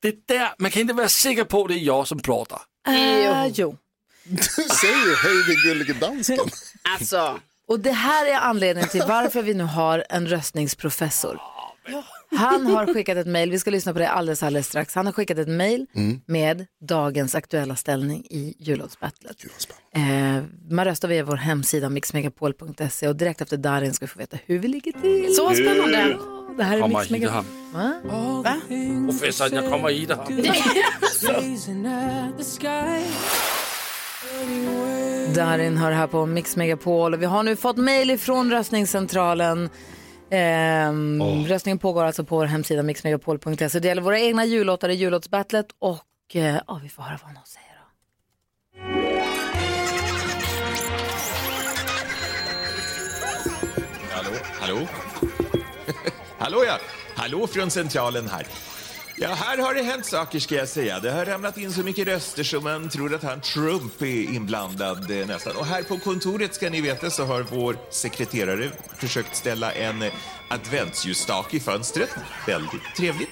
[0.00, 2.60] Det där, man kan inte vara säker på att det är jag som pratar.
[2.88, 3.76] Uh, jo.
[4.24, 6.38] Du säger hej är Gullige Dansken.
[6.82, 7.40] Alltså.
[7.68, 11.40] Och det här är anledningen till varför vi nu har en röstningsprofessor.
[12.36, 14.94] Han har skickat ett mejl, vi ska lyssna på det alldeles, alldeles strax.
[14.94, 16.20] Han har skickat ett mejl Mm.
[16.26, 19.36] med dagens aktuella ställning i jullåtsbattlet.
[19.94, 20.02] Eh,
[20.70, 24.58] man röstar via vår hemsida mixmegapol.se och direkt efter Darin ska vi få veta hur
[24.58, 25.34] vi ligger till.
[25.34, 26.08] Så spännande.
[26.10, 27.44] Ja, Det här är Mix Megapol.
[27.72, 28.42] han.
[28.42, 28.60] Va?
[29.10, 30.42] Professorn, jag kommer hit han.
[35.34, 39.68] Darin hör här på Mix Megapol och vi har nu fått mejl ifrån röstningscentralen.
[40.30, 43.78] Ehm, Röstningen pågår alltså på vår hemsida mixmegapol.se.
[43.78, 47.46] Det gäller våra egna jullåtar i jullåtsbattlet och eh, ja, vi får höra vad någon
[47.46, 47.68] säger.
[54.10, 54.30] Hallå?
[54.60, 54.78] Hallå?
[56.38, 56.78] Hallå ja!
[57.16, 58.46] Hallå från centralen här.
[59.20, 61.00] Ja, här har det hänt saker ska jag säga.
[61.00, 65.10] Det har ramlat in så mycket röster så man tror att han Trump är inblandad
[65.10, 65.56] eh, nästan.
[65.56, 70.12] Och här på kontoret ska ni veta så har vår sekreterare försökt ställa en eh,
[70.50, 72.10] adventsljusstake i fönstret.
[72.46, 73.28] Väldigt trevligt.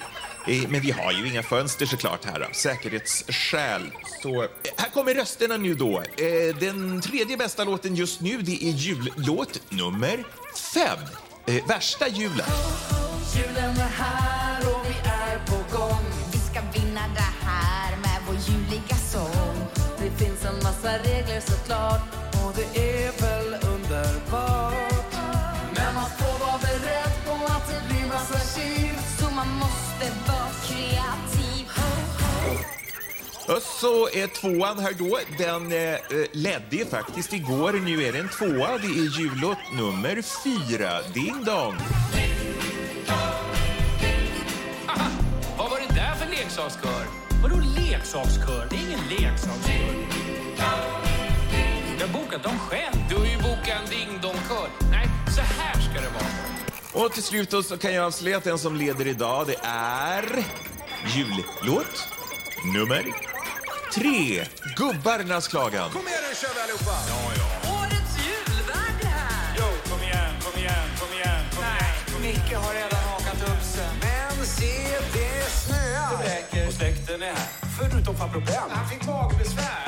[0.46, 3.90] Eh, Men vi har ju inga fönster såklart här av säkerhetsskäl.
[4.22, 5.98] Så eh, här kommer rösterna nu då.
[5.98, 10.24] Eh, Den tredje bästa låten just nu det är jullåt nummer
[10.74, 10.98] fem.
[11.46, 12.46] Eh, Värsta julen.
[13.36, 14.35] Julen är här
[20.76, 22.00] massa regler såklart
[22.44, 25.14] Och det är väl underbart
[25.74, 30.48] Men man får vara beredd på att det blir massa tjiv Så man måste vara
[30.66, 31.66] kreativ
[33.80, 35.98] så är tvåan här då, den eh,
[36.32, 37.72] ledde faktiskt igår.
[37.72, 38.78] Nu är det en tvåa.
[38.78, 41.02] Det är jullåt nummer fyra.
[41.14, 41.76] Ding dong.
[45.58, 47.06] Vad var det där för leksakskör?
[47.42, 48.66] Vadå leksakskör?
[48.70, 50.25] Det är ingen leksakskör.
[51.98, 52.96] Jag har bokat dem själv.
[53.08, 54.68] Du har ju bokat en ding-dong-kör.
[54.90, 57.04] Nej, så här ska det vara.
[57.04, 60.44] Och till slut då så kan jag avslöja att den som leder idag det är
[61.16, 62.08] jullåt
[62.74, 63.04] nummer
[63.94, 64.44] tre.
[64.76, 65.90] Gubbarnas klagan.
[65.90, 66.96] Kom igen nu kör vi allihopa!
[67.08, 67.72] Ja, ja.
[67.80, 69.56] Årets julvärd här!
[69.58, 72.22] Jo, kom igen, kom igen, kom igen, kom igen.
[72.22, 73.88] Micke har redan hakat upp sig.
[74.00, 74.74] Men se,
[75.12, 76.22] det snöar.
[76.22, 76.66] Det räcker.
[76.68, 77.48] Och släkten är här.
[77.78, 78.70] Förutom farbror Ben.
[78.70, 79.85] Han fick magbesvär.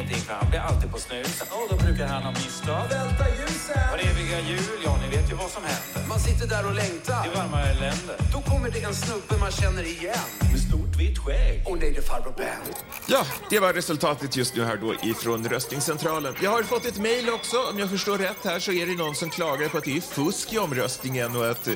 [0.00, 1.46] Det ingenting för han blir alltid på snusen.
[1.50, 2.88] Och då brukar han ha misstag.
[2.88, 3.90] Välta ljusen.
[3.90, 6.08] Var eviga jul, ja ni vet ju vad som händer.
[6.08, 7.26] Man sitter där och längtar.
[7.26, 8.16] I varma länder.
[8.32, 10.26] Då kommer det en snubbe man känner igen.
[10.52, 11.62] Med stort vitt skägg.
[11.66, 12.84] Och det är farbror Bernt.
[13.06, 16.34] Ja, det var resultatet just nu här då ifrån röstningscentralen.
[16.42, 17.56] Jag har fått ett mejl också.
[17.70, 20.00] Om jag förstår rätt här så är det någon som klagar på att det är
[20.00, 21.68] fusk i omröstningen och att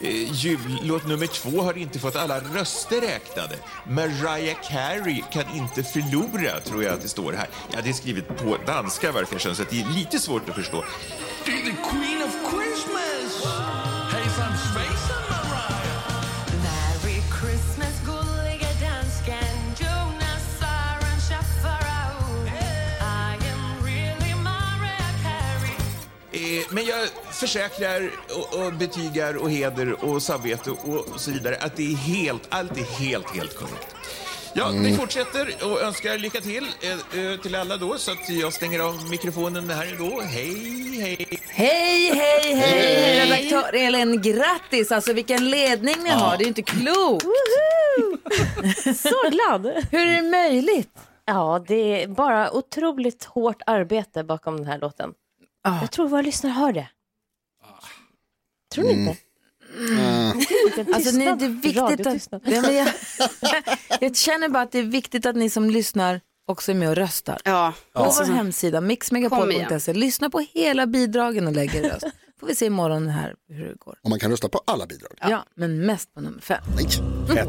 [0.00, 3.56] eh, jullåt nummer två har inte fått alla röster räknade.
[3.88, 7.48] Mariah Carey kan inte förlora, tror jag att det står här.
[7.72, 10.84] Ja, det är skrivet på danska verkar så att det är lite svårt att förstå.
[11.44, 13.44] Det är the Queen of Christmas!
[14.12, 15.84] Hejsan svejsan Mariah!
[16.64, 22.46] Merry Christmas, gulliga dansken Jonas Aron Schaffarau
[23.00, 25.76] I am really Mariah Carey
[26.32, 31.76] Eh, men jag försäkrar och, och betygar och heder och samvete och, så vidare att
[31.76, 33.94] det är helt, allt är helt, helt korrekt.
[34.56, 34.96] Ja, vi Mm.
[34.96, 39.10] fortsätter och önskar lycka till eh, eh, till alla då så att jag stänger av
[39.10, 40.20] mikrofonen här då.
[40.20, 40.54] Hej,
[41.00, 41.26] hej!
[41.48, 43.20] Hej, hej, hej!
[43.30, 44.92] Redaktör Elin, grattis!
[44.92, 46.14] Alltså vilken ledning ni Ja.
[46.16, 47.26] har, det är ju inte klokt.
[48.96, 49.66] Så glad.
[49.90, 50.98] Hur är det möjligt?
[51.26, 55.10] Ja, det är bara otroligt hårt arbete bakom den här låten.
[55.80, 56.88] Jag tror våra lyssnare hör det.
[58.74, 59.16] Tror ni inte?
[60.94, 62.88] Alltså, ni, det är viktigt att, ja, men jag,
[64.00, 66.96] jag känner bara att det är viktigt att ni som lyssnar också är med och
[66.96, 67.40] röstar.
[67.44, 67.74] Ja.
[67.92, 69.92] På Alltså, vår hemsida Kom mixmegapol.se.
[69.92, 72.06] Lyssna på hela bidragen och lägg er röst.
[72.40, 73.98] Får vi se imorgon här hur det går.
[74.02, 75.18] Och man kan rösta på alla bidrag.
[75.20, 76.62] Ja, men mest på nummer fem.
[77.28, 77.46] Nej.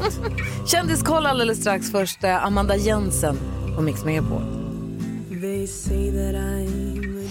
[0.66, 1.90] Kändiskoll alldeles strax.
[1.90, 3.38] Först eh, Amanda Jensen
[3.76, 4.42] på Mix Megapol.
[5.40, 7.28] They say that I'm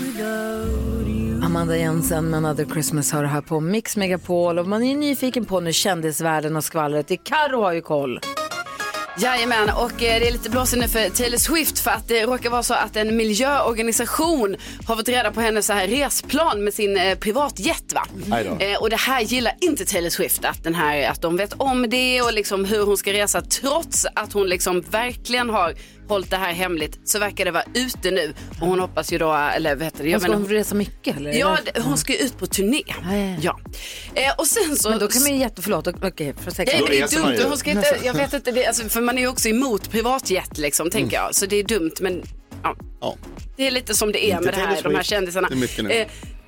[0.00, 0.89] without
[1.50, 4.58] Amanda Jensen med Another Christmas hör här på Mix Megapol.
[4.58, 7.24] Och man är ju nyfiken på nu kändisvärlden och skvallret.
[7.24, 8.20] Carro har ju koll.
[9.18, 12.50] Jajamän, och eh, det är lite blåsigt nu för Taylor Swift för att det råkar
[12.50, 16.96] vara så att en miljöorganisation har fått reda på hennes så här resplan med sin
[16.96, 17.94] eh, privatjet.
[17.94, 18.06] Va?
[18.58, 21.90] Eh, och det här gillar inte Taylor Swift, att, den här, att de vet om
[21.90, 25.74] det och liksom hur hon ska resa trots att hon liksom verkligen har
[26.10, 29.32] hållit det här hemligt så verkar det vara ute nu och hon hoppas ju då,
[29.34, 31.32] eller vet du, Hon ska hon resa mycket eller?
[31.32, 32.82] Ja, det- hon ska ju ut på turné.
[33.40, 33.60] Ja.
[34.14, 34.90] Eh, och sen så...
[34.90, 36.80] Men då kan man ju jätte, förlåt, okej, för Ja, säkerhet.
[36.82, 37.48] men det är dumt.
[37.48, 40.58] Hon ska inte, jag vet inte, det, alltså, för man är ju också emot privatjet
[40.58, 41.34] liksom, tänker jag.
[41.34, 42.22] Så det är dumt, men
[42.62, 43.16] ja.
[43.56, 45.48] Det är lite som det är Inte med det här, de här kändisarna.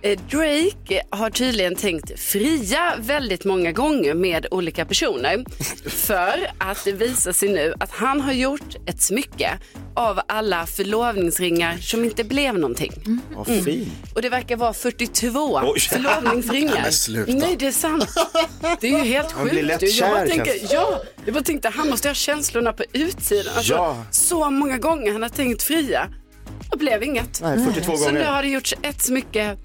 [0.04, 5.44] Eh, Drake har tydligen tänkt fria väldigt många gånger med olika personer
[5.90, 9.58] för att det visar sig nu att han har gjort ett smycke
[9.96, 12.92] av alla förlovningsringar som inte blev någonting.
[13.36, 13.90] Vad fin.
[14.14, 15.80] Och det verkar vara 42 Oj.
[15.80, 16.90] förlovningsringar.
[16.90, 17.32] Sluta.
[17.32, 18.08] Nej, det är sant.
[18.80, 19.66] Det är ju helt Man blir sjukt.
[19.66, 22.84] lätt Jag kär, bara tänker, känns ja, jag bara tänkte, han måste ha känslorna på
[22.92, 23.52] utsidan.
[23.56, 24.04] Alltså, Ja.
[24.10, 26.08] Så många gånger han har tänkt fria.
[26.70, 27.40] Och blev inget.
[27.42, 28.20] Nej, 42 Så gånger.
[28.20, 29.56] nu har det gjorts ett smycke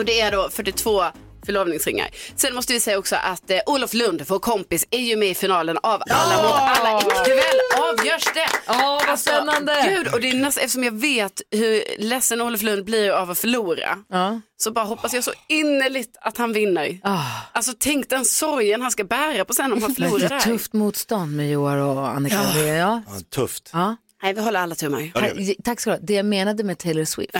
[0.00, 1.02] och det är då 42
[1.46, 2.08] förlovningsringar.
[2.36, 5.34] Sen måste vi säga också att eh, Olof Lund, vår kompis, är ju med i
[5.34, 7.00] finalen av Alla mot alla.
[7.00, 7.60] Ikväll
[7.90, 8.48] avgörs det.
[8.68, 9.84] Åh, vad spännande.
[9.88, 13.38] Gud, och det är nästan, eftersom jag vet hur ledsen Olof Lund blir av att
[13.38, 13.98] förlora.
[14.56, 16.98] Så bara hoppas jag så innerligt att han vinner.
[17.52, 20.40] Alltså tänk den sorgen han ska bära på sen om han förlorar det det är
[20.40, 22.34] tufft motstånd med Joar och Annika.
[22.54, 22.60] Ja.
[22.62, 23.02] Det är- Ja.
[23.06, 23.70] Ja, tufft.
[23.72, 23.96] Ja.
[24.22, 25.10] Nej, vi håller alla tummar.
[25.14, 25.20] Ja.
[25.64, 26.00] Tack- ska du ha.
[26.02, 27.30] Det jag menade med Taylor Swift.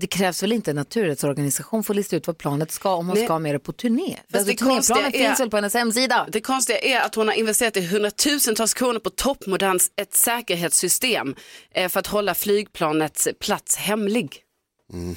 [0.00, 3.16] Det krävs väl inte en naturrättsorganisation för att lista ut vad planet ska om hon
[3.16, 3.24] Nej.
[3.26, 4.16] ska med det på turné?
[4.16, 6.26] Fast Alltså, det turnéplanen konstiga är- finns väl på hennes hemsida?
[6.32, 11.34] Det konstiga är att hon har investerat i hundratusentals kronor på toppmoderns ett säkerhetssystem
[11.74, 14.42] eh, för att hålla flygplanets plats hemlig.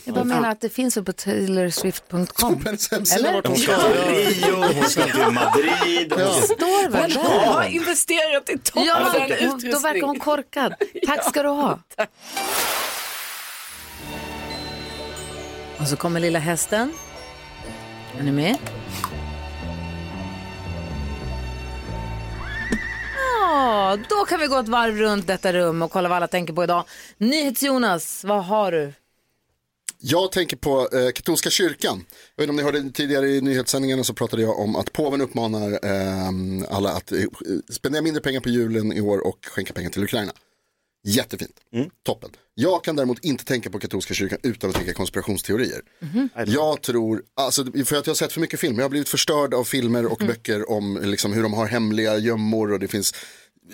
[0.05, 2.65] Jag bara menar att det finns väl på taylorswift.com.
[2.91, 6.09] hemsida vart hon ska till Rio, hon ska till Madrid.
[6.09, 7.45] Det står väl Hon där?
[7.45, 9.49] har investerat i toppmodern Ja, utrustning.
[9.49, 10.73] hon, då verkar hon korkad.
[11.05, 11.79] Tack ska du ha.
[15.79, 16.93] Och så kommer lilla hästen.
[18.19, 18.57] Är ni med?
[23.15, 26.53] Ja, då kan vi gå ett varv runt detta rum och kolla vad alla tänker
[26.53, 26.83] på idag.
[27.17, 28.93] NyhetsJonas, vad har du?
[30.01, 32.05] Jag tänker på eh, katolska kyrkan.
[32.35, 35.21] Jag vet inte om ni hörde tidigare i nyhetssändningarna så pratade jag om att påven
[35.21, 36.29] uppmanar eh,
[36.69, 37.27] alla att eh, eh,
[37.71, 40.31] spendera mindre pengar på julen i år och skänka pengar till Ukraina.
[41.03, 41.59] Jättefint,
[42.05, 42.29] toppen.
[42.53, 45.81] Jag kan däremot inte tänka på katolska kyrkan utan att tänka konspirationsteorier.
[46.47, 49.53] Jag tror, alltså, för att jag har sett för mycket film, jag har blivit förstörd
[49.53, 53.13] av filmer och böcker om liksom, hur de har hemliga gömmor och det finns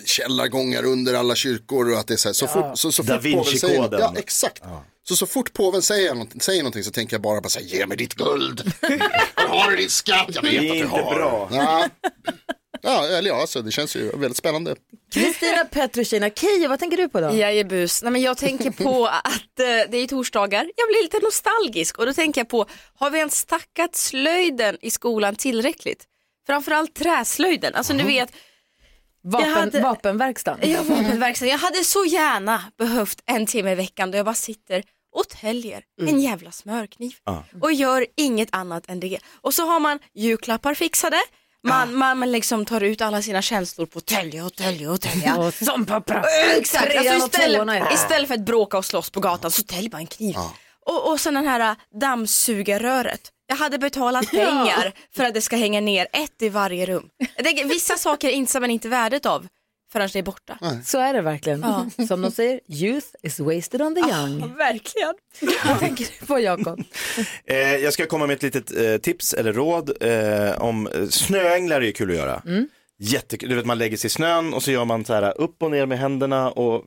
[0.04, 2.48] källargångar under alla kyrkor och att det är så här, så Ja.
[2.52, 4.62] fort, så, så fort påven säger ja exakt.
[5.08, 7.66] Så, så fort påven säger någonting, säger någonting så tänker jag bara, bara så här,
[7.66, 8.72] ge mig ditt guld.
[9.34, 10.26] Har du din skatt?
[10.34, 11.14] Jag vet Det är att du inte har.
[11.14, 11.48] bra.
[11.52, 11.88] Ja.
[12.82, 14.76] Ja, eller ja, alltså, det känns ju väldigt spännande.
[15.12, 17.34] Kristina Petrushina, Keyyo, vad tänker du på då?
[17.34, 18.02] Jajebus.
[18.02, 20.70] Nej, men jag tänker på att eh, det är torsdagar.
[20.76, 22.66] Jag blir lite nostalgisk och då tänker jag på,
[22.98, 26.04] har vi ens stackat slöjden i skolan tillräckligt?
[26.46, 27.74] Framförallt träslöjden.
[27.74, 28.32] Alltså du vet,
[29.24, 30.58] Vapen, Jag hade- Vapenverkstan.
[30.62, 31.48] Ja, vapenverksam.
[31.48, 35.82] Jag hade så gärna behövt en timme i veckan då jag bara sitter och täljer
[36.02, 37.44] en jävla smörkniv Ja.
[37.60, 39.18] och gör inget annat än det.
[39.40, 41.16] Och så har man julklappar fixade,
[41.64, 45.36] man, man, man liksom tar ut alla sina känslor på tälja och tälja och tälja.
[45.36, 46.24] Och som pappa.
[46.56, 47.94] Exakt, Trean alltså istället, det.
[47.94, 50.36] istället för att bråka och slåss på gatan så täljer man en kniv.
[50.86, 53.20] Och, och sen den här äh, dammsugarröret.
[53.48, 54.38] Jag hade betalat Ja.
[54.46, 57.08] pengar för att det ska hänga ner ett i varje rum.
[57.44, 59.46] Tänker, vissa saker inser man inte värdet av
[59.92, 60.58] förrän det är borta.
[60.84, 61.60] Så är det verkligen.
[61.60, 62.06] Ja.
[62.08, 64.56] Som de säger, youth is wasted on the young.
[64.56, 65.14] verkligen.
[65.68, 66.80] Vad tänker du på Jakob?
[67.44, 71.80] Eh, jag ska komma med ett litet eh, tips eller råd eh, om eh, snöänglar
[71.80, 72.42] är ju kul att göra.
[72.46, 72.68] Mm.
[72.98, 75.62] Jättekul, du vet man lägger sig i snön och så gör man så här upp
[75.62, 76.84] och ner med händerna och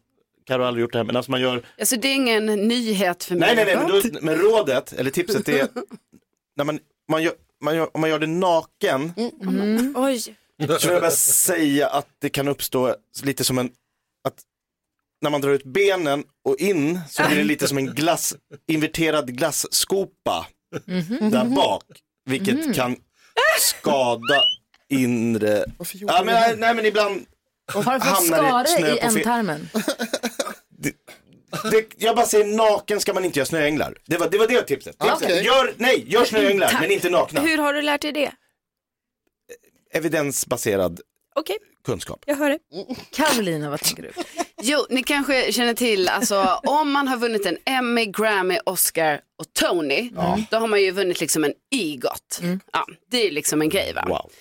[0.48, 3.24] Karo har aldrig gjort det här men alltså man gör, Alltså det är ingen nyhet
[3.24, 3.56] för mig.
[3.56, 5.68] nej nej nej men, då, men rådet eller tipset är
[6.56, 6.80] när man,
[7.12, 7.34] man, gör,
[7.64, 9.94] man gör, om man gör det naken Mm.
[9.98, 10.36] Oj.
[10.60, 13.70] Så vill jag bara säga att det kan uppstå lite som en,
[14.24, 14.42] att
[15.22, 18.36] när man drar ut benen och in så blir det lite som en glass,
[18.68, 20.48] inverterad glasskopa
[21.32, 21.84] där bak,
[22.26, 22.74] vilket Mhm.
[22.74, 22.96] kan
[23.60, 24.42] skada
[24.90, 25.66] inre...
[25.94, 27.26] Ja, men, nej, nej men ibland
[27.74, 29.70] Har du fått hamnar det snö skare i på fel- ändtarmen?
[31.72, 33.98] det, jag bara säger naken ska man inte göra snöänglar.
[34.06, 35.00] Det var det, var det tipset.
[35.00, 35.16] tipset.
[35.24, 35.44] Okej.
[35.46, 37.42] Gör, nej, gör snöänglar men inte nakna.
[37.42, 38.32] Hur har du lärt dig det?
[39.94, 41.02] Evidensbaserad
[41.36, 42.24] Okej, kunskap.
[42.26, 42.60] jag hör det.
[43.12, 44.12] Carolina, vad tänker du?
[44.62, 49.54] Jo, ni kanske känner till, alltså om man har vunnit en Emmy, Grammy, Oscar och
[49.54, 50.10] Tony,
[50.52, 52.42] då har man ju vunnit liksom en EGOT.
[52.72, 54.06] Ja, det är liksom en grej va?
[54.08, 54.32] Wow.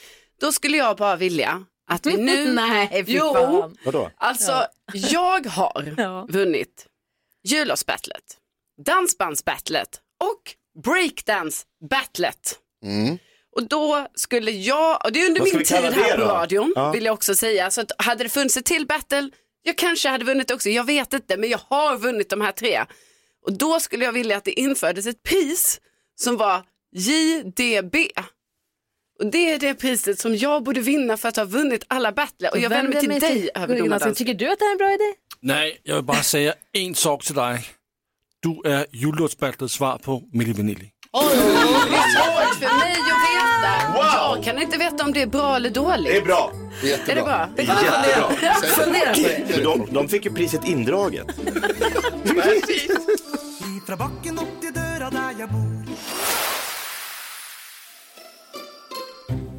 [0.41, 2.53] Då skulle jag bara vilja att vi nu...
[2.53, 3.77] Nej, fy Jo, fan.
[3.85, 4.11] Vadå?
[4.17, 6.87] alltså jag har vunnit
[7.45, 8.25] jullåtsbattlet,
[8.87, 12.59] dansbandsbattlet och breakdance-battlet.
[12.85, 13.19] Mm.
[13.57, 16.91] Och då skulle jag, och det är under min tid här på radion, Ja.
[16.93, 17.71] vill jag också säga.
[17.71, 19.31] Så att hade det funnits ett till battle,
[19.63, 22.85] jag kanske hade vunnit också, jag vet inte, men jag har vunnit de här tre.
[23.47, 25.81] Och då skulle jag vilja att det infördes ett pris
[26.21, 26.63] som var
[26.97, 27.97] JDB.
[29.21, 32.51] Och det är det priset som jag borde vinna för att ha vunnit alla battler.
[32.51, 34.15] Och jag vänder mig till mig dig, överdomaren.
[34.15, 35.15] Tycker du att det här är en bra idé?
[35.41, 37.67] Nej, jag vill bara säga en sak till dig.
[38.41, 40.91] Du är jullåtsbattlets svar på Milli Vanilli.
[41.13, 42.97] Det är svårt för mig.
[43.99, 44.37] Wow!
[44.37, 46.13] Jag kan inte veta om det är bra eller dåligt.
[46.13, 46.53] Det är bra.
[46.83, 47.49] Är det bra?
[47.57, 48.29] Det är jättebra.
[48.63, 49.55] Fundera på det.
[49.55, 51.27] För de, de fick ju priset indraget.
[52.27, 52.43] Bor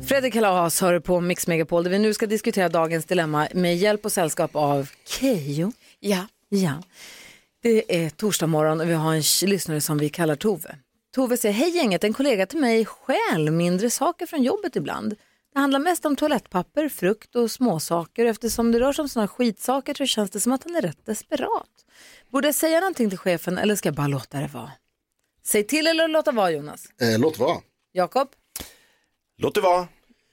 [0.08, 4.06] Fredrik Kalas hör på Mix Megapol där vi nu ska diskutera dagens dilemma med hjälp
[4.06, 5.72] och sällskap av Keyyo.
[6.00, 6.28] Ja.
[6.50, 6.74] Ja.
[7.64, 10.76] Det är torsdag morgon och vi har en lyssnare som vi kallar Tove.
[11.16, 15.16] Tove säger, hej gänget, en kollega till mig stjäl mindre saker från jobbet ibland.
[15.54, 18.26] Det handlar mest om toalettpapper, frukt och småsaker.
[18.26, 21.06] Eftersom det rör sig om sådana skitsaker så känns det som att han är rätt
[21.06, 21.70] desperat.
[22.32, 24.72] Borde jag säga någonting till chefen eller ska jag bara låta det vara?
[25.46, 26.86] Säg till eller låta vara Jonas.
[27.02, 27.58] Eh, låt vara.
[27.92, 28.28] Jakob?
[29.38, 29.88] Låt det vara.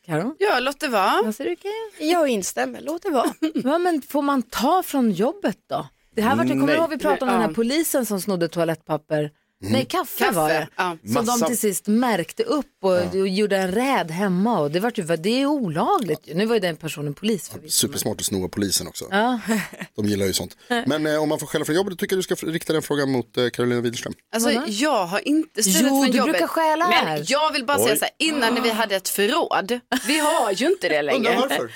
[0.06, 0.36] Karo?
[0.38, 1.22] Ja, låt det vara.
[1.24, 1.56] Vad säger
[1.98, 2.04] du?
[2.04, 3.34] Jag instämmer, låt det vara.
[3.54, 5.88] Ja, men får man ta från jobbet då?
[6.14, 8.48] Det här var det, kommer du ihåg vi pratade om den här polisen som snodde
[8.48, 9.30] toalettpapper?
[9.60, 10.68] Nej, kaffe, Kaffe, var det.
[10.76, 10.96] ja.
[11.04, 14.60] Som de Massa- till sist märkte upp och, och gjorde en räd hemma.
[14.60, 16.20] Och det, var ju, det är olagligt.
[16.34, 17.72] Nu var ju den personen polis förvisso.
[17.86, 19.04] Supersmart att sno polisen också.
[19.10, 19.40] Ja.
[19.96, 20.56] De gillar ju sånt.
[20.86, 23.10] Men eh, om man får skälla från jobbet, tycker jag du ska rikta den frågan
[23.10, 24.12] mot eh, Carolina Widerström.
[24.34, 24.62] Alltså, Vadå?
[24.68, 26.32] jag har inte stulit Jo, från du jobbet.
[26.32, 27.24] brukar stjäla Men här.
[27.26, 27.98] jag vill bara säga Oj.
[27.98, 31.18] så här, innan när vi hade ett förråd, vi har ju inte det längre.
[31.34, 31.72] Undrar varför?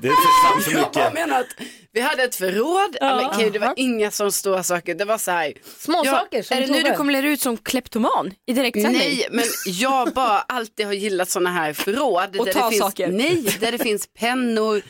[0.00, 1.14] Det är för för Jag mycket.
[1.14, 1.46] menar att
[1.92, 3.16] vi hade ett förråd, ja.
[3.16, 5.52] men, okej, det var inga sån stora saker, det var så här.
[5.78, 8.98] Små Ja, saker som Är det nu du kommer lära ut som kleptoman i direktsändning?
[8.98, 12.36] Nej, men jag bara alltid har gillat såna här förråd.
[12.36, 13.08] Och där ta det finns, saker.
[13.08, 14.82] Nej, där det finns pennor,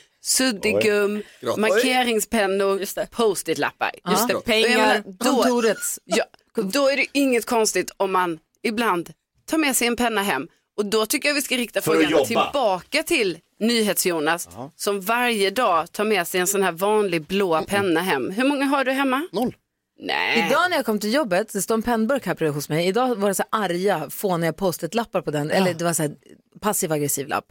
[1.41, 1.57] Grattis.
[1.61, 3.91] markeringspennor, post-it-lappar.
[4.11, 4.79] Just det, jag pengar.
[4.79, 5.99] menar, då, Kontorets.
[6.05, 6.25] ja,
[6.57, 9.13] då är det inget konstigt om man ibland
[9.51, 10.49] tar med sig en penna hem.
[10.77, 15.93] Och då tycker jag vi ska rikta För frågan tillbaka till NyhetsJonas som varje dag
[15.93, 18.31] tar med sig en sån här vanlig blå penna hem.
[18.31, 19.29] Hur många har du hemma?
[19.33, 19.57] Noll.
[19.99, 20.47] Nej.
[20.47, 22.87] Idag när jag kom till jobbet, det står en pennburk här bredvid hos mig.
[22.87, 25.51] Idag var det så här arga, fåniga post-it-lappar på den.
[25.51, 26.13] Eller det var så här
[26.61, 27.45] passiv aggressiv lapp.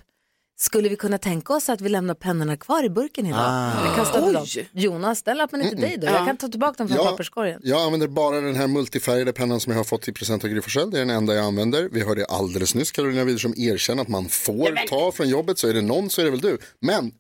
[0.60, 3.72] Skulle vi kunna tänka oss att vi lämnar pennorna kvar i burken idag?
[3.82, 4.46] Eller kastar vi dem?
[4.72, 6.08] Jonas, den lappen är till dig då.
[6.08, 7.60] Jag kan ta tillbaka den från Ja, papperskorgen.
[7.64, 10.62] jag använder bara den här multifärgade pennan som jag har fått i present av Gry.
[10.76, 11.90] Det är den enda jag använder.
[11.92, 15.58] Vi hörde alldeles nyss Carolina Widerström erkänna att man får ta från jobbet.
[15.60, 16.58] Så är det någon så är det väl du.
[16.80, 17.12] Men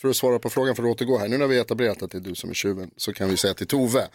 [0.00, 1.28] för att svara på frågan, för att återgå här.
[1.28, 3.36] Nu när vi har etablerat att det är du som är tjuven så kan vi
[3.36, 4.08] säga till Tove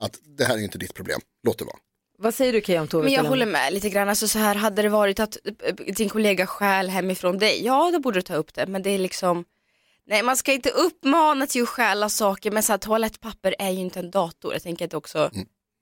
[0.00, 1.20] att det här är inte ditt problem.
[1.46, 1.76] Låt det vara.
[2.20, 3.04] Vad säger du Keyyo om Tove?
[3.04, 4.08] Men jag håller med lite grann.
[4.08, 8.00] Alltså så här, hade det varit att eh, din kollega stjäl hemifrån dig, ja då
[8.00, 8.66] borde du ta upp det.
[8.66, 9.44] Men det är liksom,
[10.06, 13.78] Nej, man ska inte uppmana till att stjäla saker, men så här, toalettpapper är ju
[13.78, 14.52] inte en dator.
[14.52, 15.30] Jag tänker att det också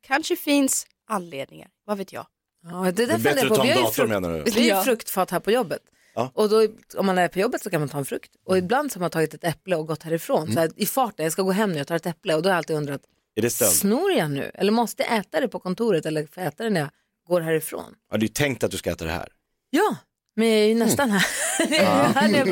[0.06, 2.26] kanske finns anledningar, vad vet jag.
[2.62, 4.50] Ja, det är Det är bättre att ta en dator, frukt, menar du?
[4.50, 5.80] vi har ju fruktfat här på jobbet.
[6.14, 6.30] Ja.
[6.34, 8.30] Och då, om man är på jobbet så kan man ta en frukt.
[8.46, 10.52] Och ibland så har man tagit ett äpple och gått härifrån.
[10.52, 12.34] Så här, I farten, jag ska gå hem nu, jag tar ett äpple.
[12.34, 13.00] Och då har jag alltid undrat,
[13.36, 13.72] Är det stöld?
[13.72, 14.50] snor jag nu?
[14.54, 16.90] Eller måste jag äta det på kontoret eller får jag äta det när jag
[17.28, 17.94] går härifrån?
[18.10, 19.28] Ja, det är ju tänkt att du ska äta det här.
[19.70, 19.96] Ja,
[20.36, 21.26] men jag är ju nästan här.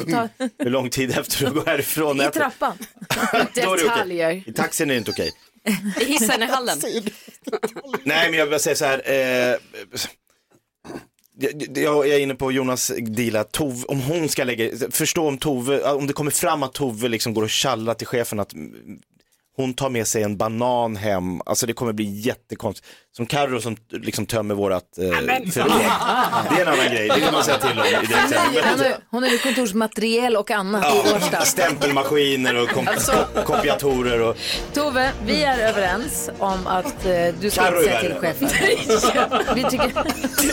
[0.11, 0.29] Ta,
[0.59, 2.79] Hur lång tid efter du går härifrån I äter- trappan.
[3.55, 4.43] Detaljer.
[4.49, 5.33] I taxin är det inte okej.
[6.01, 6.79] I hissen i hallen.
[8.03, 9.03] Nej, men jag vill säga så här.
[9.05, 9.57] Eh,
[11.39, 15.93] jag, jag är inne på Jonas deal, Tove, om hon ska lägga, förstå om Tove,
[15.93, 19.01] om det kommer fram att Tove liksom går och tjallar till chefen att mm,
[19.57, 22.89] hon tar med sig en banan hem, alltså det kommer bli jättekonstigt.
[23.17, 25.05] Som Carro som liksom tömmer vårat eh,
[25.53, 25.73] förråd.
[26.51, 28.63] Det är en annan grej, det vill man säga till om i direktsändning.
[28.65, 31.41] Hon Men- är, hon är ju kontorsmateriel och annat i Ja, Årsta.
[31.45, 34.37] stämpelmaskiner och komp Alltså- kopiatorer och
[34.73, 38.49] Tove, vi är överens om att eh, du ska Karo säga till chefen.
[39.55, 39.93] vi tycker...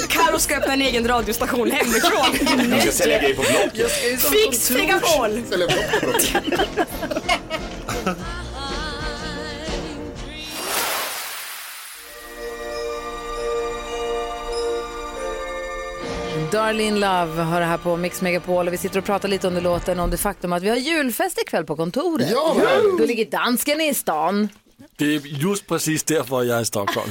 [0.10, 2.70] Karo ska öppna en egen radiostation hemifrån.
[2.72, 3.92] jag ska sälja grejer på Blocket.
[4.22, 5.42] Fix Megapol!
[16.52, 19.62] Darlene Love har det här på Mix Megapol och vi sitter och pratar lite under
[19.62, 22.28] låten om det faktum att vi har julfest ikväll på kontoret.
[22.32, 22.56] Ja!
[22.98, 24.50] Då ligger dansken i stan.
[24.98, 27.10] Det är just precis därför jag är i Stockholm.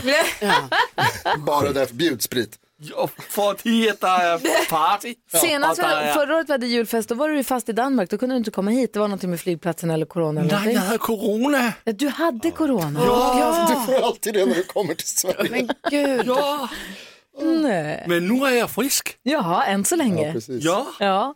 [1.46, 2.58] Bara därför, bjudsprit.
[2.82, 5.14] Ja, för att det är party.
[5.40, 8.10] Senast, är- förra året vi hade julfest, då var du fast i Danmark.
[8.10, 8.92] Då kunde du inte komma hit.
[8.92, 10.40] Det var någonting med flygplatsen eller corona.
[10.40, 10.74] Eller Nej, någonting.
[10.74, 11.72] jag hade corona.
[11.84, 13.00] Ja, du hade corona.
[13.06, 15.50] Ja, du får alltid det när du kommer till Sverige.
[15.50, 16.22] Men gud.
[16.26, 16.68] Ja,
[17.38, 18.04] Nej.
[18.08, 19.16] men nu är jag frisk.
[19.22, 20.26] Jaha, än så länge.
[20.26, 20.64] Ja, precis.
[20.64, 21.34] Ja, Ja.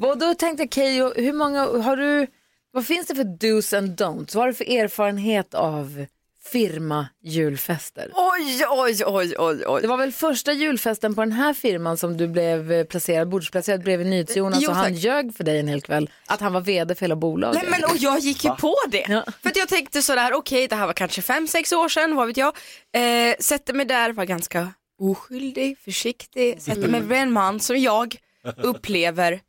[0.00, 2.26] Och då tänkte jag, Keyyo, hur många, har du,
[2.72, 4.34] vad finns det för do's and don'ts?
[4.34, 6.06] Vad har du för erfarenhet av
[6.44, 8.10] firma julfester?
[8.14, 9.82] Oj, oj, oj, oj, oj.
[9.82, 13.82] Det var väl första julfesten på den här firman som du blev eh, placerad, bordsplacerad
[13.82, 16.94] bredvid NyhetsJonas Jo, och han ljög för dig en hel kväll att han var vd
[16.94, 17.62] för hela bolaget.
[17.62, 19.06] Nej men och jag gick ju på det.
[19.08, 19.24] Ja.
[19.42, 22.26] För att jag tänkte sådär, okej det här var kanske fem sex år sedan, vad
[22.26, 22.56] vet jag.
[22.92, 24.68] Eh, sätter mig där, var ganska
[25.10, 28.16] oskyldig, försiktig, sätter mig bredvid en man som jag
[28.56, 29.40] upplever,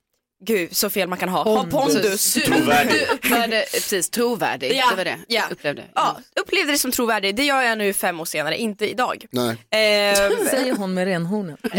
[0.45, 2.33] gud så fel man kan ha, har pondus.
[2.33, 4.73] Du, du upplevde, precis, trovärdig.
[4.75, 5.19] Ja, Det var det.
[5.27, 5.43] ja.
[5.51, 5.83] Upplevde.
[5.95, 9.25] Ja, upplevde det som trovärdig, det gör jag nu fem år senare, inte idag.
[9.31, 9.49] Nej.
[9.49, 10.17] Eh,
[10.49, 11.57] Säger hon med renhornen.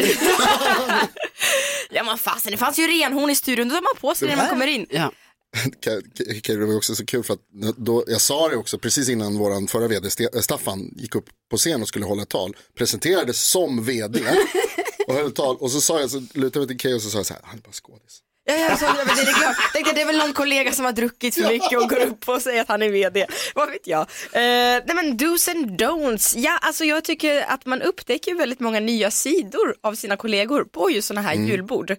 [1.90, 4.36] ja men fasen, det fanns ju renhorn i studion, då tar man på sig det
[4.36, 4.86] när man kommer in.
[4.90, 5.12] Ja.
[6.46, 7.40] Det var också så kul för att
[7.76, 11.56] då, jag sa det också precis innan våran förra vd Ste- Staffan gick upp på
[11.56, 12.56] scen och skulle hålla ett tal.
[12.78, 14.20] Presenterades som vd
[15.08, 17.18] och höll tal och så sa jag, så lutade jag till Keyyo och så sa
[17.18, 18.20] jag så här, han är bara skådis.
[18.46, 19.56] Ja, ja, så, ja, men det är klart.
[19.72, 22.42] Tänkte, det är väl någon kollega som har druckit för mycket och går upp och
[22.42, 23.26] säger att han är vd.
[23.54, 24.00] Vad vet jag.
[24.00, 26.34] Eh, nej men do's and don'ts.
[26.38, 30.90] Ja, alltså jag tycker att man upptäcker väldigt många nya sidor av sina kollegor på
[30.90, 31.90] just sådana här julbord.
[31.90, 31.96] Eh,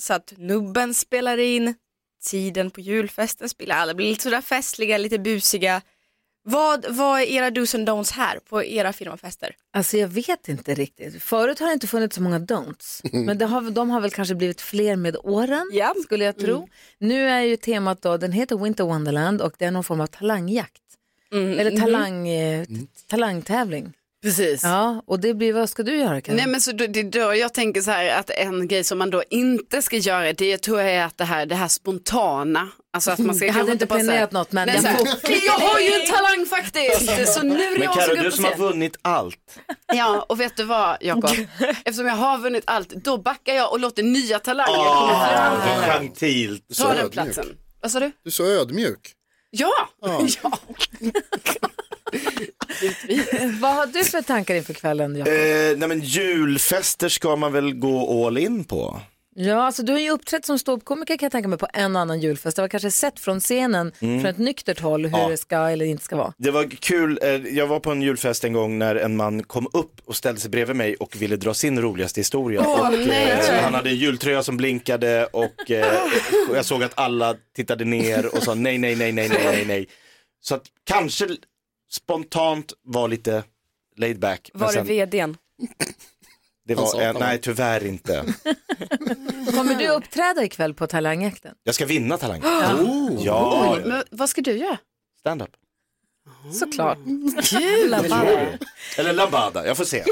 [0.00, 1.74] så att nubben spelar in,
[2.22, 5.82] tiden på julfesten spelar alla blir lite sådär festliga, lite busiga.
[6.42, 9.54] Vad, vad är era do's and don'ts här på era firmafester?
[9.72, 11.22] Alltså jag vet inte riktigt.
[11.22, 13.00] Förut har det inte funnits så många don'ts.
[13.12, 15.94] Men det har, de har väl kanske blivit fler med åren, Ja.
[16.04, 16.68] skulle jag tro.
[16.98, 20.06] Nu är ju temat då, den heter Winter Wonderland och det är någon form av
[20.06, 20.82] talangjakt.
[21.32, 22.72] Eller talang, eh, t-
[23.06, 23.92] talangtävling.
[24.22, 24.62] Precis.
[24.62, 26.36] Ja, och det blir, vad ska du göra Karin?
[26.36, 29.10] Nej men så då, det då jag tänker så här att en grej som man
[29.10, 32.68] då inte ska göra det tror jag är att det här, det här spontana.
[32.92, 35.92] Alltså att man ska Jag hade inte planerat något, men Nej, jag jag har ju
[35.92, 39.58] en talang faktiskt så nu är det Men jag Carro, du som har vunnit allt.
[39.94, 41.30] Ja och vet du vad Jakob,
[41.84, 46.08] eftersom jag har vunnit allt då backar jag och låter nya talanger komma fram.
[46.08, 46.12] Ah.
[46.18, 47.12] Ta så den ödmjuk.
[47.12, 47.46] platsen.
[47.82, 48.06] Vad sa du?
[48.06, 49.14] Du är så ödmjuk.
[49.50, 49.72] Ja!
[50.00, 50.26] Ja.
[50.42, 51.69] ja.
[53.60, 55.16] Vad har du för tankar inför kvällen?
[55.16, 55.32] Jakob?
[55.34, 55.38] Eh,
[55.76, 59.00] nej men julfester ska man väl gå all in på.
[59.34, 62.02] Ja, alltså du har ju uppträtt som ståuppkomiker kan jag tänka mig på en och
[62.02, 62.56] annan julfest.
[62.56, 65.28] Det var kanske sett från scenen från ett nyktert håll hur Ja.
[65.28, 66.32] det ska eller inte ska vara.
[66.38, 69.68] Det var kul, eh, jag var på en julfest en gång när en man kom
[69.72, 72.64] upp och ställde sig bredvid mig och ville dra sin roligaste historia.
[72.66, 73.30] Åh, och, nej.
[73.50, 76.02] eh, han hade en jultröja som blinkade och eh,
[76.50, 79.64] och jag såg att alla tittade ner och sa nej, nej, nej, nej, nej, nej,
[79.66, 79.86] nej.
[80.42, 81.28] Så att kanske
[81.90, 83.44] spontant var lite
[83.96, 84.50] laid back.
[84.54, 85.36] Var det sen- vdn?
[86.66, 88.24] det var, eh, han nej tyvärr inte.
[89.54, 91.54] Kommer du uppträda ikväll på Talangjakten?
[91.64, 92.42] Jag ska vinna Talang.
[92.44, 93.18] Oh.
[93.24, 94.78] Ja, Oj, men vad ska du göra?
[95.20, 95.50] stand-up.
[96.52, 96.98] Såklart.
[97.44, 97.94] Kul!
[98.98, 100.04] Eller Lambada, jag får se.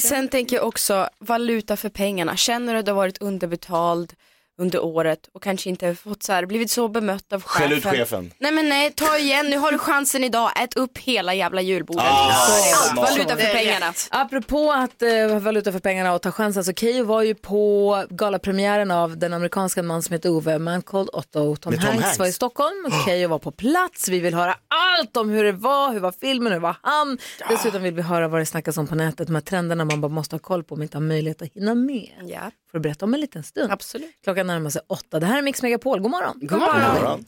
[0.00, 2.36] Sen tänker jag också valuta för pengarna.
[2.36, 4.12] Känner du att du har varit underbetald?
[4.58, 7.92] Under året och kanske inte fått så här, blivit så bemött av Skäll chefen.
[7.92, 8.32] ut chefen.
[8.38, 12.04] Nej men nej, ta igen, nu har du chansen idag, ät upp hela jävla julbordet.
[12.06, 13.10] Ah, Allt smart.
[13.10, 13.92] valuta för pengarna.
[14.10, 18.90] Apropå att eh, valuta för pengarna och ta chansen, så Keyyo var ju på galapremiären
[18.90, 21.56] av den amerikanska man som heter Ove, Man Called Otto.
[21.56, 22.18] Tom Tom Hanks, Hanks.
[22.18, 24.08] var i Stockholm och Keyyo var på plats.
[24.08, 24.54] Vi vill höra
[24.98, 27.18] allt om hur det var, hur var filmen, hur var han.
[27.48, 30.08] Dessutom vill vi höra vad det snackas om på nätet, de här trenderna man bara
[30.08, 32.10] måste ha koll på om man inte har möjlighet att hinna med.
[32.26, 32.50] Ja.
[32.74, 33.72] Får berätta om en liten stund.
[33.72, 34.10] Absolut.
[34.24, 35.20] Klockan närmar sig åtta.
[35.20, 36.38] Det här är Mix Megapol, god morgon.
[36.42, 37.24] God morgon.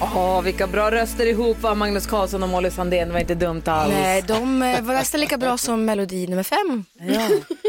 [0.00, 3.62] Åh, vilka bra röster ihop var Magnus Carlsson och Molly Sandén, det var inte dumt
[3.66, 3.92] alls.
[3.94, 6.84] Nej, de eh, var nästan lika bra som melodi nummer fem.
[7.00, 7.28] Ja.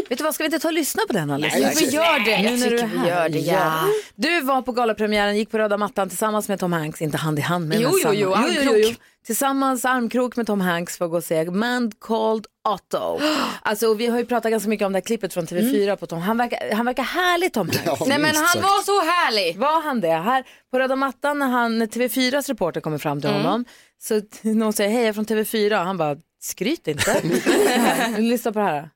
[0.09, 2.19] Vet du vad, ska vi inte ta och lyssna på den alldeles Nej, vi gör
[2.25, 2.41] det.
[2.51, 3.07] Nu när du är tycker vi här.
[3.07, 3.79] gör det, ja.
[4.15, 7.41] Du var på galapremiären, gick på röda mattan tillsammans med Tom Hanks, inte hand i
[7.41, 8.97] hand med Jo, men jo, samma- jo, armkrok.
[9.25, 13.19] Tillsammans armkrok med Tom Hanks för att gå och se Man Called Otto.
[13.61, 16.19] Alltså, vi har ju pratat ganska mycket om det här klippet från TV4 på Tom.
[16.19, 18.01] Han verkar, han verkar härlig Tom Hanks.
[18.07, 19.57] Nej men han var så härlig.
[19.57, 20.07] Var han det?
[20.13, 23.41] Här på röda mattan när, han, när TV4s reporter kommer fram till Mm.
[23.41, 23.65] honom
[24.01, 27.21] så någon säger hej jag är från TV4 han bara skryt inte.
[28.17, 28.89] Lyssna på det här.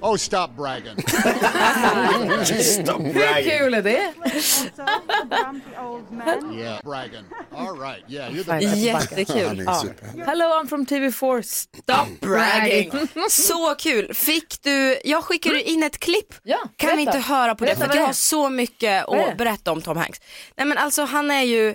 [0.00, 0.96] Oh, stop bragging.
[2.62, 4.12] Stop Hur kul är det?
[6.58, 7.24] yeah, bragging.
[7.56, 8.04] All right.
[8.08, 8.66] Yeah, you're the.
[8.76, 9.62] Jättekul.
[9.66, 9.84] Ja.
[10.26, 12.92] Hello I'm from TV4, stop bragging.
[13.30, 14.14] Så kul.
[14.14, 16.34] Fick du, jag skickade in ett klipp.
[16.42, 17.16] Ja, kan vi berätta.
[17.18, 17.86] inte höra på Berätta det?
[17.86, 20.20] vad För det jag har så mycket att berätta om Tom Hanks.
[20.56, 21.74] Nej men alltså han är ju,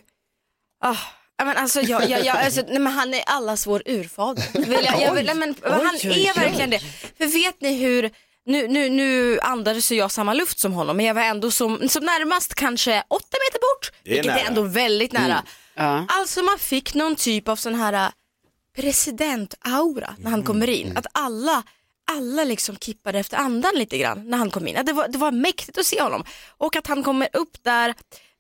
[0.84, 0.96] ah,
[1.38, 4.44] ja, men alltså, jag, jag, jag, alltså, nej, men han är allas vår urfader.
[4.70, 6.80] Vill jag, jag, vill- nej, men, han Oj, oj, är verkligen det.
[7.18, 8.12] För vet ni hur,
[8.46, 12.06] nu, nu, nu andades jag samma luft som honom men jag var ändå som, som
[12.06, 13.92] närmast kanske åtta meter bort.
[14.04, 14.40] Det är vilket nära.
[14.40, 15.44] är ändå väldigt nära.
[15.76, 16.06] Ja.
[16.10, 18.10] Alltså man fick någon typ av sån här äh,
[18.78, 20.98] president-aura när han kommer in.
[20.98, 21.64] Att alla,
[22.12, 24.86] alla liksom kippade efter andan lite grann när han kom in.
[24.86, 26.24] Det var, det var mäktigt att se honom.
[26.58, 27.94] Och att han kommer upp där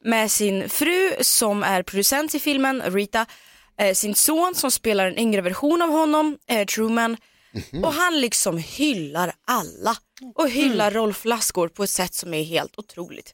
[0.06, 3.26] med sin fru som är producent i filmen, Rita,
[3.80, 7.18] eh, sin son som spelar en yngre version av honom, eh, Truman.
[7.84, 9.96] Och han liksom hyllar alla
[10.36, 13.32] och hyllar Rolf Lassgård på ett sätt som är helt otroligt.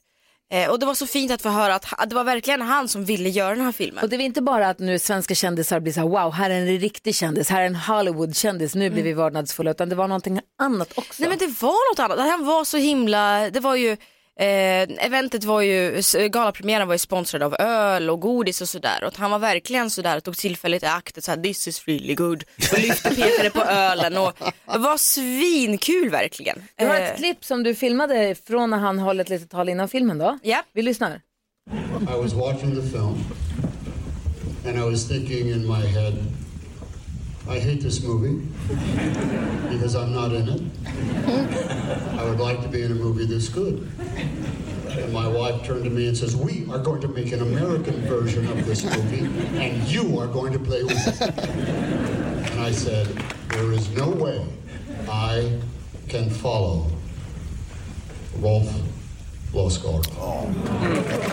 [0.52, 2.88] Eh, och det var så fint att få höra att ha- det var verkligen han
[2.88, 4.04] som ville göra den här filmen.
[4.04, 6.54] Och det är inte bara att nu svenska kändisar blir så här, wow, här är
[6.54, 10.40] en riktig kändis, här är en Hollywood-kändis, nu blir vi vördnadsfulla, utan det var någonting
[10.58, 11.22] annat också.
[11.22, 13.96] Nej men det var något annat, han var så himla, det var ju
[14.40, 19.18] Eh, eventet var ju, galapremiären var ju sponsrad av öl och godis och sådär och
[19.18, 22.78] han var verkligen sådär, tog tillfället i akt och sa this is really good och
[22.78, 24.32] lyfte pekade på ölen och
[24.72, 26.62] det var svinkul verkligen.
[26.76, 29.68] Du har Eh, ett klipp som du filmade från när han håller ett litet tal
[29.68, 30.38] innan filmen då.
[30.42, 30.62] Ja.
[30.72, 31.20] Vi lyssnar.
[32.00, 33.24] I was watching the film,
[34.66, 36.14] and I was thinking in my head,
[37.50, 38.46] I hate this movie
[39.70, 40.62] because I'm not in it.
[42.16, 43.90] I would like to be in a movie this good.
[44.90, 48.02] And my wife turned to me and says, We are going to make an American
[48.02, 49.26] version of this movie,
[49.58, 51.20] and you are going to play with it.
[52.52, 53.08] And I said,
[53.48, 54.46] There is no way
[55.08, 55.58] I
[56.08, 56.86] can follow
[58.36, 58.72] Rolf
[59.54, 60.00] Loskar.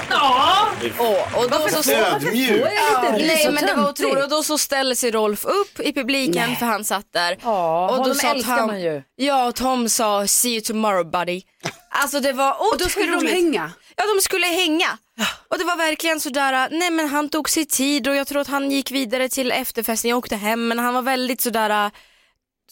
[0.09, 0.67] Ja,
[0.99, 1.91] och, och då så...
[1.91, 2.49] rys
[3.27, 6.55] Nej och men det var otroligt och då så ställer sig Rolf upp i publiken
[6.55, 7.37] för han satt där.
[7.43, 9.03] Ja, och honom sa älskar man ju.
[9.15, 11.41] Ja och Tom sa see you tomorrow buddy.
[11.89, 12.73] Alltså det var otroligt.
[12.73, 13.71] Och då skulle de hänga?
[13.95, 14.97] Ja de skulle hänga.
[15.49, 18.47] Och det var verkligen sådär, nej men han tog sig tid och jag tror att
[18.47, 21.91] han gick vidare till efterfesten, jag åkte hem men han var väldigt sådär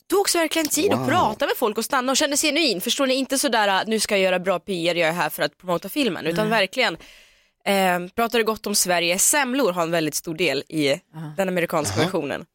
[0.10, 1.08] tog sig verkligen tid att Wow.
[1.08, 2.82] prata med folk och stanna och kände sig genuin.
[2.82, 3.14] Förstår ni?
[3.14, 6.26] Inte sådär nu ska jag göra bra PR, jag är här för att promota filmen.
[6.26, 6.60] Utan Nej.
[6.60, 6.98] verkligen
[7.66, 9.20] eh, pratade gott om Sverige.
[9.20, 11.02] Semlor har en väldigt stor del i
[11.38, 12.46] den amerikanska versionen.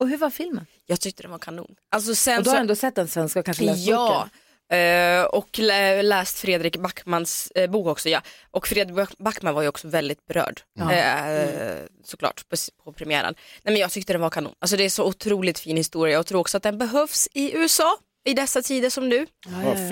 [0.00, 0.66] Och hur var filmen?
[0.86, 1.74] Jag tyckte den var kanon.
[1.90, 4.30] Alltså sen och du har så- ändå sett den svenska och kanske läst Ja, boken?
[4.72, 8.08] Eh, och lä- läst Fredrik Backmans eh, bok också.
[8.08, 8.22] Ja.
[8.50, 10.92] Och Fredrik Back- Backman var ju också väldigt berörd, Ja.
[10.92, 13.34] eh, såklart, på, på premiären.
[13.62, 14.54] Nej, men jag tyckte den var kanon.
[14.58, 16.14] Alltså, det är så otroligt fin historia.
[16.14, 17.96] Jag tror också att den behövs i USA
[18.26, 19.26] i dessa tider som nu.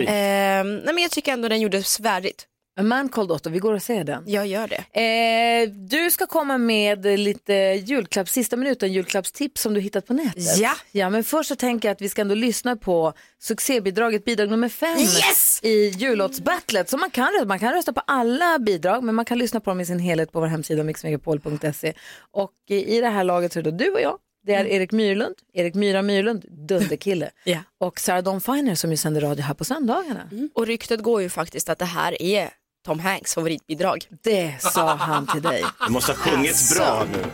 [0.09, 2.47] Eh, nej, men jag tycker ändå den gjordes värdigt.
[2.81, 4.25] A man called Otto, vi går och ser den.
[4.27, 5.01] Jag gör det.
[5.01, 7.53] Eh, du ska komma med lite
[7.85, 10.59] julklapp, sista minuten julklappstips som du hittat på nätet.
[10.59, 10.73] Ja.
[10.93, 11.11] ja.
[11.11, 14.99] Men först så tänker jag att vi ska ändå lyssna på succébidraget, bidrag nummer fem
[14.99, 15.61] Yes!
[15.62, 16.89] i jullåtsbattlet.
[16.89, 19.70] Så man kan, rösta- man kan rösta på alla bidrag, men man kan lyssna på
[19.70, 21.93] dem i sin helhet på vår hemsida mixmegapol.se.
[22.31, 24.18] Och i det här laget så är det du och jag.
[24.47, 27.31] Det är Erik Myrlund, Erik Myra Myrlund, dunderkille.
[27.45, 27.59] Ja.
[27.81, 30.31] Och Sarah Dawn Finer som ju sänder radio här på söndagarna.
[30.55, 32.51] Och ryktet går ju faktiskt att det här är
[32.87, 34.05] Tom Hanks favoritbidrag.
[34.22, 35.64] Det sa han till dig.
[35.87, 37.24] Du måste ha sjungit bra nu.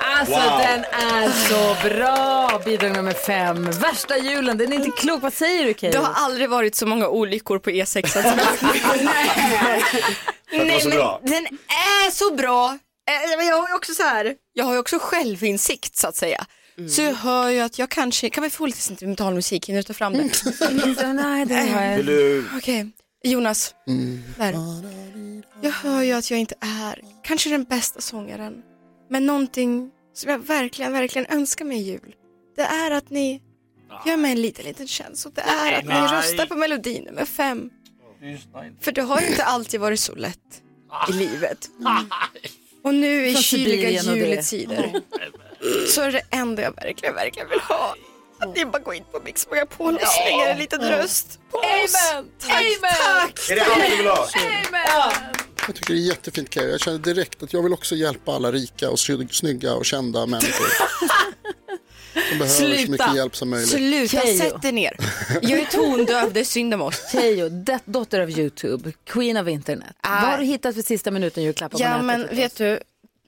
[0.00, 2.60] Alltså den är så bra.
[2.64, 3.70] Bidrag nummer fem.
[3.70, 5.22] Värsta julen, den är inte klok.
[5.22, 5.92] Vad säger du Keyyo?
[5.92, 8.06] Det har aldrig varit så många olyckor på E6.
[8.06, 8.22] som
[10.68, 11.20] var så men bra.
[11.22, 11.46] den
[12.06, 12.78] är så bra.
[13.10, 16.44] Eh, Jag har ju också så här, jag har ju också självinsikt så att säga.
[16.88, 19.68] Så jag hör ju att jag kanske, kan vi få lite sentimental musik?
[19.68, 20.30] Hinner du ta fram den?
[21.16, 22.44] Nej, det har jag du...
[22.56, 22.90] Okej,
[23.24, 23.74] Jonas.
[24.36, 24.54] Där.
[25.62, 28.62] Jag hör ju att jag inte är kanske den bästa sångaren.
[29.10, 32.14] Men någonting som jag verkligen, verkligen önskar mig i jul.
[32.56, 33.42] Det är att ni
[34.06, 35.26] gör mig en liten, liten tjänst.
[35.26, 37.70] Och det är att ni röstar på melodi nummer fem.
[38.80, 40.62] För det har ju inte alltid varit så lätt
[41.08, 41.70] i livet.
[42.84, 44.16] Och nu i kyliga det.
[44.16, 45.00] juletider
[45.94, 47.94] så är det enda jag verkligen, verkligen vill ha
[48.38, 51.92] att ni bara går in på Mix Megapol och slänger en liten röst på oss.
[52.38, 53.50] Tack, tack!
[53.50, 54.28] Är det allt du vill ha?
[55.66, 56.70] Jag tycker det är jättefint Keyyo.
[56.70, 60.26] Jag känner direkt att jag vill också hjälpa alla rika och snygg- snygga och kända
[60.26, 60.66] människor.
[62.28, 63.68] Som behöver så mycket Sluta, hjälp som möjligt.
[63.70, 64.96] sluta, sätt er ner.
[65.42, 67.12] Jag är tondöv, det är synd om oss.
[67.12, 69.96] Keyyo, det- dotter av YouTube, queen of internet.
[70.00, 70.20] Ah.
[70.20, 72.04] Vad har du hittat för sista minuten julklappar på Ja nätet?
[72.28, 72.80] men vet du,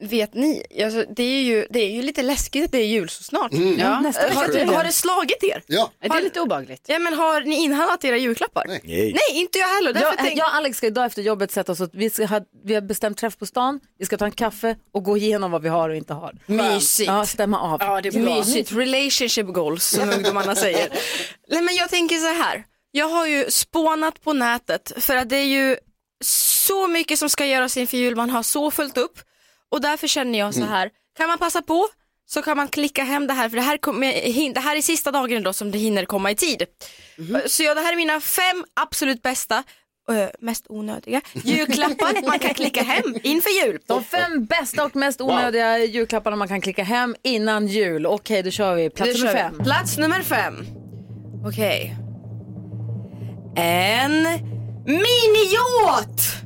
[0.02, 3.08] vet ni, alltså, det, är ju, det är ju lite läskigt att det är jul
[3.08, 3.52] så snart.
[3.78, 5.62] Ja, nästa har, har det slagit er?
[5.66, 5.90] Ja.
[6.00, 6.84] Det är lite obehagligt.
[6.86, 8.64] Ja men har ni inhandlat era julklappar?
[8.68, 8.80] Nej.
[8.84, 9.40] Nej.
[9.40, 10.00] Inte jag heller.
[10.00, 10.38] Jag, tänk...
[10.38, 12.80] jag och Alex ska idag efter jobbet sätta oss och vi, ska ha, vi har
[12.80, 15.88] bestämt träff på stan, vi ska ta en kaffe och gå igenom vad vi har
[15.88, 16.38] och inte har.
[16.46, 17.08] Mysigt.
[17.08, 17.80] Ja, stämma av.
[17.80, 18.36] Ja, det är bra.
[18.36, 20.88] Mysigt, relationship goals som ungdomarna säger.
[21.48, 25.36] Nej men jag tänker så här, jag har ju spånat på nätet för att det
[25.36, 25.76] är ju
[26.24, 29.18] så mycket som ska göras inför jul, man har så fullt upp
[29.72, 31.88] och därför känner jag så här, kan man passa på
[32.26, 33.78] så kan man klicka hem det här för det här,
[34.32, 36.62] hin- det här är sista dagen då som det hinner komma i tid.
[37.46, 39.62] Så ja, det här är mina fem absolut bästa,
[40.10, 43.78] ö, mest onödiga julklappar man kan klicka hem inför jul.
[43.86, 48.06] De fem bästa och mest onödiga julklapparna man kan klicka hem innan jul.
[48.06, 48.90] Okej, då kör vi.
[48.90, 49.58] Plats Nu nummer fem.
[49.58, 50.54] Plats nummer fem.
[51.46, 51.96] Okej.
[53.56, 54.22] En
[54.86, 56.42] miniyacht!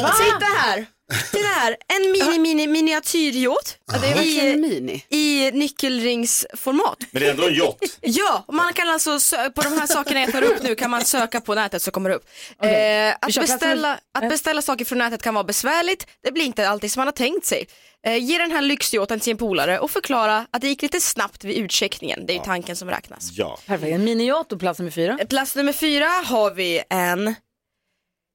[0.00, 0.86] Titta här.
[1.32, 1.76] Titta här.
[1.88, 3.78] En mini, mini, miniatyryacht.
[3.92, 5.04] Ja, det är verkligen mini.
[5.08, 6.96] I nyckelringsformat.
[7.10, 7.76] Men det är ändå en yacht.
[8.00, 9.18] Ja, och man kan alltså
[9.54, 12.10] på de här sakerna jag tar upp nu kan man söka på nätet så kommer
[12.10, 12.24] det upp.
[12.62, 16.68] Eh, Vi att, beställa, att beställa saker från nätet kan vara besvärligt, det blir inte
[16.68, 17.66] alltid som man har tänkt sig.
[18.06, 21.44] Eh, ge den här lyxyachten till sin polare och förklara att det gick lite snabbt
[21.44, 23.30] vid utcheckningen, det är ju tanken som räknas.
[23.32, 23.58] Ja.
[23.66, 23.92] Perfekt.
[23.94, 25.16] En miniyacht och plats nummer fyra.
[25.20, 27.34] Eh, Plats nummer fyra har vi en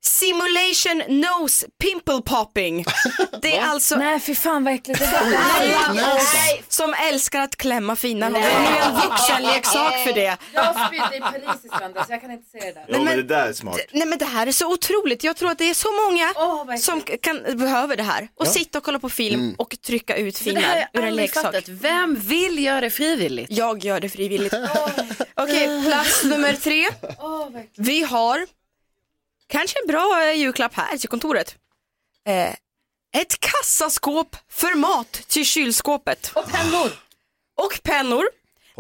[0.06, 2.86] Simulation Nose Pimple Popping.
[3.42, 6.36] Det är alltså Nej, fy fan vad äckligt det där alla oss
[6.70, 8.34] som älskar att klämma fina hår.
[8.34, 10.38] Det är en vuxenleksak för det.
[10.54, 12.86] Jag spydde i Paris i söndags, jag kan inte se det där.
[12.88, 13.80] Jo, men det där är smart.
[13.92, 15.24] Nej men det här är så otroligt.
[15.24, 16.34] Jag tror att det är så många
[16.66, 18.28] vad som kan, behöver det här.
[18.36, 18.52] Och Ja.
[18.52, 21.44] sitta och kolla på film och trycka ut finnar ur en leksak.
[21.44, 21.68] fattat.
[21.68, 23.52] Vem vill göra det frivilligt?
[23.52, 24.54] Jag gör det frivilligt.
[25.36, 26.88] Okej, plats nummer tre.
[27.78, 28.46] Vi har
[29.54, 31.56] kanske en bra eh, julklapp här till kontoret.
[32.28, 32.54] Eh,
[33.22, 36.32] ett kassaskåp för mat till kylskåpet.
[36.36, 36.92] Och pennor.
[37.58, 38.26] Och pennor.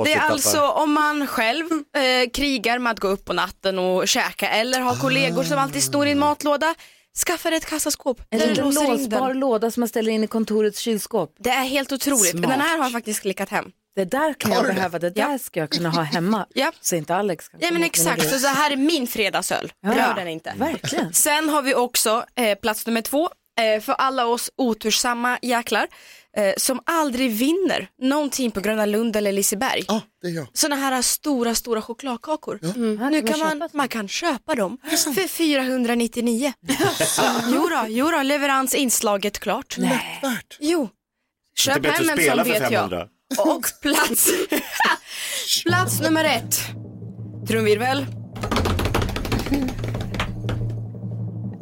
[0.04, 4.08] Det är alltså om man själv eh, krigar med att gå upp på natten och
[4.08, 6.76] käka eller har kollegor som alltid står i en matlåda.
[7.26, 8.22] Skaffa dig ett kassaskåp.
[8.30, 11.36] En där du liten låser in låsbar låda som man ställer in i kontorets kylskåp.
[11.40, 12.32] Det är helt otroligt.
[12.32, 12.50] Smart.
[12.50, 13.72] Den här har jag faktiskt klickat hem.
[13.96, 16.46] Det där kan jag behöva, det där ska jag kunna ha hemma.
[16.54, 16.72] Ja.
[16.82, 19.74] Så inte Alex kan Ja men exakt, så det här är min fredagsöl.
[19.82, 19.90] Ja.
[19.90, 20.54] Rör den inte.
[20.58, 21.14] Verkligen.
[21.14, 23.30] Sen har vi också eh, plats nummer två
[23.60, 25.88] eh, för alla oss otursamma jäklar
[26.38, 29.86] eh, som aldrig vinner någonting på Gröna Lund eller Liseberg.
[29.88, 30.48] Ja, det är jag.
[30.54, 32.60] Sådana här stora, stora chokladkakor.
[32.76, 33.12] Mm.
[33.12, 34.78] Nu kan man, man kan köpa dem
[35.16, 36.54] för 499.
[37.54, 39.78] jo då, jo då, leverans inslaget klart.
[39.78, 40.58] Värt.
[40.60, 40.90] Jo.
[41.56, 43.10] Köp hem en sån vet jag.
[43.36, 43.54] 500.
[43.56, 44.32] Och plats,
[45.66, 46.56] plats nummer ett.
[47.48, 48.06] Trumvirvel.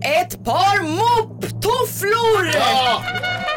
[0.04, 2.48] Ett par mopptofflor!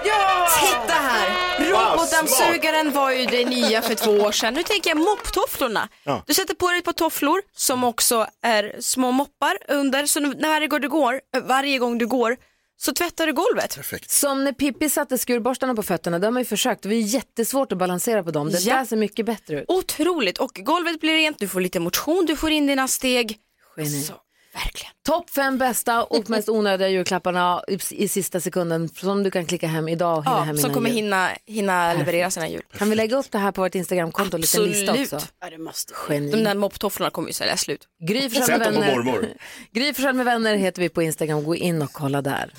[0.05, 0.49] Ja!
[0.61, 1.45] Titta här!
[1.71, 4.55] Robotdammsugaren var ju det nya för två år sedan.
[4.55, 5.89] Nu tänker jag mopptofflorna.
[6.05, 6.23] Ja.
[6.27, 10.07] Du sätter på dig ett par tofflor som också är små moppar under.
[10.07, 12.37] Så när varje gång du går, varje gång du går
[12.77, 13.77] så tvättar du golvet.
[13.77, 14.11] Perfekt.
[14.11, 16.83] Som när Pippi satte skurborstarna på fötterna, det har man ju försökt.
[16.83, 18.51] Det var ju jättesvårt att balansera på dem.
[18.51, 18.77] Det Ja.
[18.77, 19.65] där ser mycket bättre ut.
[19.69, 23.39] Otroligt och golvet blir rent, du får lite motion, du får in dina steg.
[23.77, 24.03] Geni.
[24.03, 24.15] Så,
[24.55, 24.93] verkligen.
[25.07, 29.67] Topp fem bästa och mest onödiga julklapparna i, i sista sekunden som du kan klicka
[29.67, 30.97] hem idag och hinna Ja, hem som kommer jul.
[30.97, 32.63] hinna, hinna leverera sina jul.
[32.79, 35.13] Kan vi lägga upp det här på vårt Instagramkonto, en liten lista Absolut.
[35.13, 35.27] också?
[35.41, 36.31] Ja, det måste Geni.
[36.31, 37.89] De där mopptofflorna kommer ju sälja slut.
[38.09, 39.35] Gry Forssell med vänner.
[39.73, 41.45] Gry med vänner heter vi på Instagram.
[41.45, 42.53] Gå in och kolla där.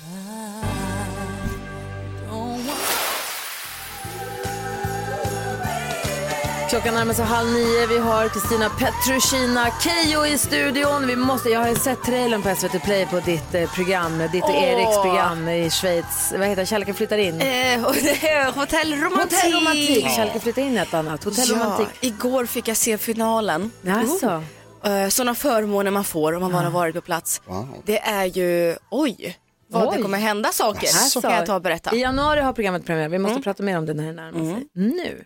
[6.70, 7.86] Klockan närmar sig halv nio.
[7.86, 11.06] Vi har Kristina Petrushina Keyyo i studion.
[11.06, 14.44] Vi måste, jag har ju sett trailern på SVT Play på ditt eh, program, ditt
[14.44, 14.50] och.
[14.50, 16.32] Eriks program i Schweiz.
[16.38, 16.66] Vad heter det?
[16.66, 17.40] Kärleken flyttar in?
[17.40, 19.38] Eh, och det är hotellromantik.
[19.38, 20.08] Hotellromantik.
[20.10, 21.24] Kärleken flyttar in ett annat.
[21.24, 21.88] Hotellromantik.
[22.00, 23.70] Ja, igår fick jag se finalen.
[23.82, 24.42] Jaså?
[24.86, 27.42] Uh, sådana förmåner man får om man bara har varit på plats.
[27.84, 29.36] Det är ju, oj,
[29.70, 29.96] vad Oj.
[29.96, 30.86] det kommer hända saker.
[30.86, 31.20] Jaså?
[31.20, 31.94] kan jag ta och berätta.
[31.94, 33.08] I januari har programmet premiär.
[33.08, 33.42] Vi måste Mm.
[33.42, 34.66] prata mer om det när det närmar sig.
[34.74, 35.24] Nu.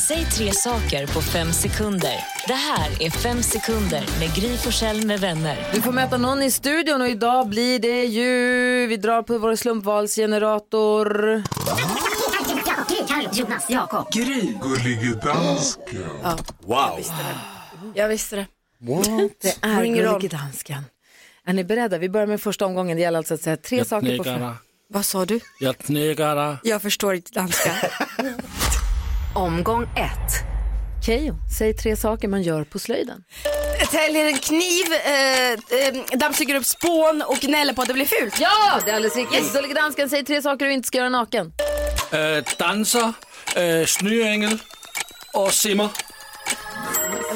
[0.00, 2.14] Säg tre saker på fem sekunder.
[2.46, 5.70] Det här är Fem sekunder med Gry Forssell med vänner.
[5.74, 8.26] Du får möta någon i studion och idag blir det ju...
[8.86, 11.42] Vi drar på vår slumpvalsgenerator.
[13.32, 14.12] Jonas, Jakob.
[14.12, 14.52] Gry.
[14.62, 16.04] Gullige dansken.
[16.22, 16.38] Ja.
[16.60, 17.00] Wow.
[17.94, 18.46] Jag visste det.
[19.40, 19.94] Det är Ring.
[19.94, 20.82] Gullige Dansken.
[21.44, 21.98] Är ni beredda?
[21.98, 22.96] Vi börjar med första omgången.
[22.96, 24.54] Det gäller alltså att säga tre Jag saker på fem.
[24.88, 25.40] Vad sa du?
[25.60, 26.58] Jag dig.
[26.62, 27.72] Jag förstår inte danska.
[29.34, 30.44] Omgång ett.
[31.06, 33.24] Keyyo, säg tre saker man gör på slöjden.
[33.90, 38.40] Täljer en kniv, eh, eh, dammsuger upp spån och gnäller på att det blir fult.
[38.40, 39.52] Ja, det är alldeles riktigt.
[39.52, 41.52] Gullige Dansken, säg tre saker du inte ska göra naken.
[42.12, 43.12] Øh, danser,
[43.56, 44.58] øh, snöängel
[45.34, 45.88] och simmer.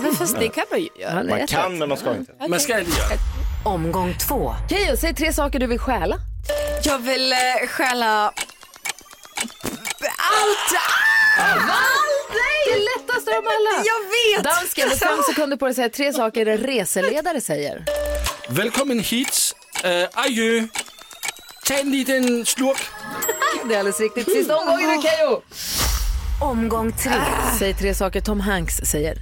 [0.03, 1.23] Men fast det kan man ju göra.
[1.23, 2.33] Man kan men man ska inte.
[2.49, 3.19] Man ska inte göra.
[3.65, 4.55] Omgång två.
[4.71, 6.17] Keyyo, säg tre saker du vill stjäla.
[6.85, 7.39] Jag vill eh,
[7.69, 8.33] stjäla
[10.19, 11.14] allt.
[11.37, 11.81] Va?
[12.67, 13.85] Det är lättast av alla.
[13.85, 14.01] Jag
[14.37, 14.45] vet.
[14.45, 17.85] Dansken, du har fem sekunder på dig att säga tre saker en reseledare säger.
[18.49, 19.55] Välkommen hit.
[19.85, 20.67] Øh, adjö.
[21.67, 22.83] Tag en liten slurk.
[23.69, 24.33] Det är alldeles riktigt.
[24.33, 25.43] Sista omgången nu Keyyo.
[26.41, 27.13] Omgång tre.
[27.59, 29.15] Säg tre saker Tom Hanks säger.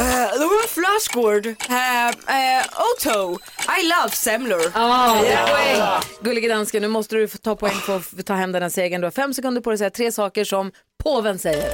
[0.00, 1.46] Uh, the word flashgård.
[1.46, 3.38] Uh, uh, Otto.
[3.80, 4.72] I love semlor.
[4.74, 5.46] Ah, Ja.
[5.48, 5.82] poäng.
[6.22, 9.00] Gullige dansken, nu måste du ta poäng för att ta hem den här segern.
[9.00, 10.72] Du har fem sekunder på dig att säga tre saker som
[11.04, 11.70] påven säger.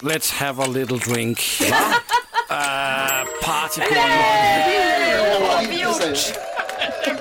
[0.00, 1.40] Let's have a little drink.
[2.50, 3.80] Uh, party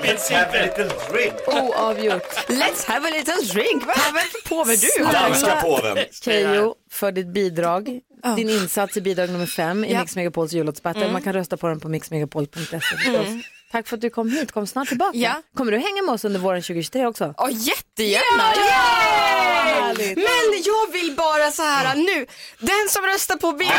[0.03, 1.33] Let's have a little drink.
[1.47, 2.23] Oavgjort.
[2.47, 3.83] Let's have a little drink.
[3.85, 5.03] Vad är påve du?
[5.11, 5.97] Danska påven.
[6.23, 7.99] Keyyo, för ditt bidrag.
[8.35, 9.99] Din insats i bidrag nummer fem i Ja.
[9.99, 11.01] Mix Megapols jullåtsbattle.
[11.01, 11.13] Mm.
[11.13, 13.27] Man kan rösta på den på mixmegapol.se förstås.
[13.71, 14.51] Tack för att du kom hit.
[14.51, 15.17] Kom snart tillbaka.
[15.17, 15.41] Ja.
[15.57, 17.33] Kommer du hänga med oss under våren 2023 också?
[17.37, 18.43] Ja, jättegärna.
[18.55, 19.37] Yay!
[19.81, 20.15] Härligt.
[20.17, 22.25] Men jag vill bara så här nu.
[22.59, 23.77] Den som röstar på bidrag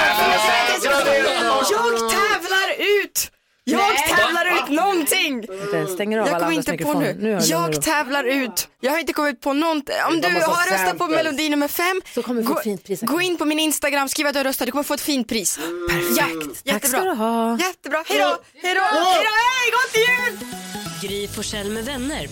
[1.71, 2.69] Jag tävlar
[3.03, 3.31] ut.
[3.71, 4.17] Jag Nej.
[4.17, 5.43] tävlar ut någonting.
[5.95, 7.17] Stänger av Jag alla kommer inte på nu.
[7.21, 7.39] Nu.
[7.43, 8.69] Jag tävlar ut.
[8.81, 9.95] Jag har inte kommit på någonting.
[10.09, 13.01] Om du har röstat på melodi nummer fem, Så kommer du få gå, fint pris.
[13.03, 14.67] gå in på min Instagram, skriv att du har röstat.
[14.67, 15.59] Du kommer få ett fint pris.
[15.91, 16.65] Perfekt.
[16.69, 17.59] Tack ska du ha.
[17.59, 18.05] Jättebra.
[18.09, 18.39] Hej då.
[18.63, 18.81] Hej då.
[18.81, 19.31] Hej då.
[19.45, 20.49] Hej, gott jul.
[21.11, 22.29] Gry Forssell med vänner.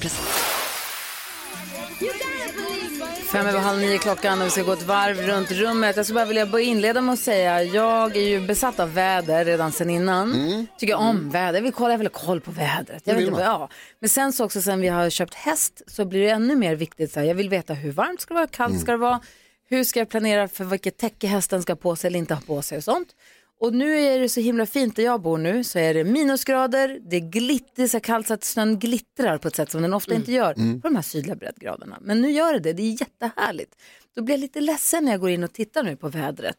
[3.32, 5.96] Fem över halv nio klockan och vi ska gå ett varv runt rummet.
[5.96, 9.44] Jag skulle bara vilja börja inleda med att säga, jag är ju besatt av väder
[9.44, 10.66] redan sen innan.
[10.78, 13.02] Tycker om väder, jag vill, kolla, jag vill ha koll på vädret.
[13.04, 13.68] Jag vill, ja.
[14.00, 17.12] Men sen så också sen vi har köpt häst så blir det ännu mer viktigt.
[17.12, 19.20] Så här, jag vill veta hur varmt ska det vara, kallt ska det vara.
[19.68, 22.40] Hur ska jag planera för vilket täcke hästen ska ha på sig eller inte ha
[22.40, 23.08] på sig och sånt.
[23.60, 27.00] Och nu är det så himla fint där jag bor nu så är det minusgrader,
[27.10, 30.14] det är glitter, så kallt så att snön glittrar på ett sätt som den ofta
[30.14, 31.98] inte gör på de här sydliga breddgraderna.
[32.00, 33.74] Men nu gör det det, det är jättehärligt.
[34.14, 36.56] Då blir jag lite ledsen när jag går in och tittar nu på vädret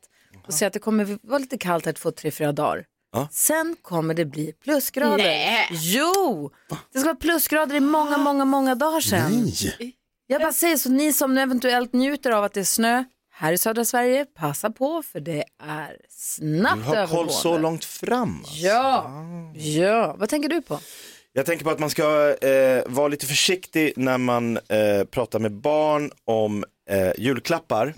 [0.48, 2.86] och ser att det kommer vara lite kallt här två, tre, fyra dagar.
[3.12, 3.28] Ja.
[3.32, 5.18] Sen kommer det bli plusgrader.
[5.18, 5.68] Nej.
[5.72, 6.52] Jo,
[6.94, 9.32] det ska vara plusgrader i många, många, många dagar sen.
[9.80, 9.94] Nej.
[10.28, 13.04] Jag bara säger så ni som eventuellt njuter av att det är snö
[13.40, 17.34] här i södra Sverige, passa på för det är snabbt Du har koll övergående.
[17.34, 18.38] så långt fram.
[18.40, 18.56] alltså.
[18.56, 19.12] Ja,
[19.56, 20.16] ja.
[20.20, 20.80] Vad tänker du på?
[21.34, 25.52] Jag tänker på att man ska eh, vara lite försiktig när man eh, pratar med
[25.52, 27.94] barn om eh, julklappar.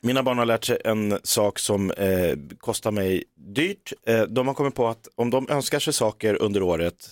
[0.00, 3.92] Mina barn har lärt sig en sak som eh, kostar mig dyrt.
[4.06, 7.08] Eh, de har kommit på att om de önskar sig saker under året,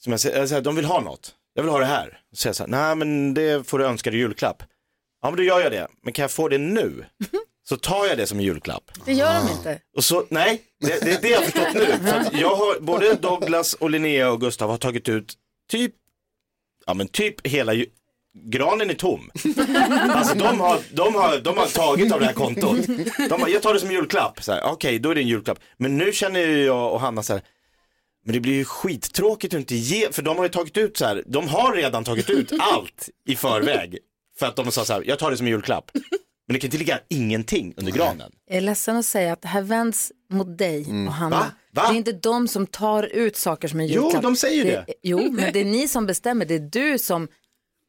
[0.00, 2.20] som jag säger, jag säger de vill ha något, jag vill ha det här.
[2.32, 4.62] Så säger jag här, nej men det får du önska dig julklapp.
[5.22, 7.04] Ja men då gör jag det, men kan jag få det nu?
[7.68, 8.90] Så tar jag det som en julklapp.
[9.04, 9.78] Det gör de inte.
[9.96, 11.86] Och så, nej, det, det är det jag har förstått nu.
[12.10, 15.34] För att jag har, både Douglas och Linnea och Gustav har tagit ut
[15.70, 15.92] typ,
[16.86, 17.86] ja men typ hela, ju-
[18.44, 19.30] granen är tom.
[20.10, 22.78] Alltså de har, de har, de har tagit av det här kontot.
[23.28, 25.58] De har, jag tar det som julklapp, okej då är det en julklapp.
[25.76, 27.42] Men nu känner ju jag och Hanna så här,
[28.24, 31.04] men det blir ju skittråkigt att inte ge, för de har ju tagit ut så
[31.04, 33.98] här, de har redan tagit ut allt i förväg.
[34.38, 35.90] För att de sa så här, jag tar det som en julklapp.
[36.46, 38.32] Men det kan inte ligga ingenting under granen.
[38.46, 41.36] Jag är ledsen att säga att det här vänds mot dig och Hanna.
[41.38, 41.46] Va?
[41.72, 41.82] Va?
[41.88, 44.22] Det är inte de som tar ut saker som en Jo, julklapp.
[44.22, 44.86] de säger det.
[45.02, 46.44] Jo, men det är ni som bestämmer.
[46.44, 46.58] Det är
[46.92, 47.28] du som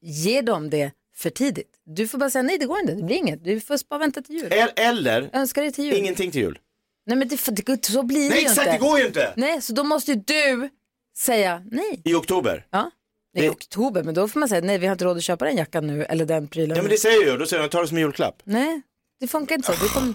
[0.02, 1.70] ger dem det för tidigt.
[1.86, 3.44] Du får bara säga nej, det går inte, det blir inget.
[3.44, 4.54] Du får bara vänta till jul.
[4.54, 5.94] El- Eller Önska dig till jul.
[5.94, 6.60] ingenting till jul.
[7.06, 8.72] Nej men det, det, så blir det Nej ju exakt, inte.
[8.72, 9.34] det går ju inte.
[9.36, 10.70] Nej, så då måste ju du
[11.18, 12.02] säga nej.
[12.06, 12.66] I oktober.
[12.72, 12.92] Ja.
[13.34, 15.46] Nej, i oktober, men då får man säga nej, vi har inte råd att köpa
[15.46, 16.78] den jackan nu eller den prylen.
[16.78, 18.42] Ja men det säger jag, då säger jag ta det som en julklapp.
[18.44, 18.82] Nej,
[19.20, 19.84] det funkar inte så.
[19.84, 20.14] Du kommer...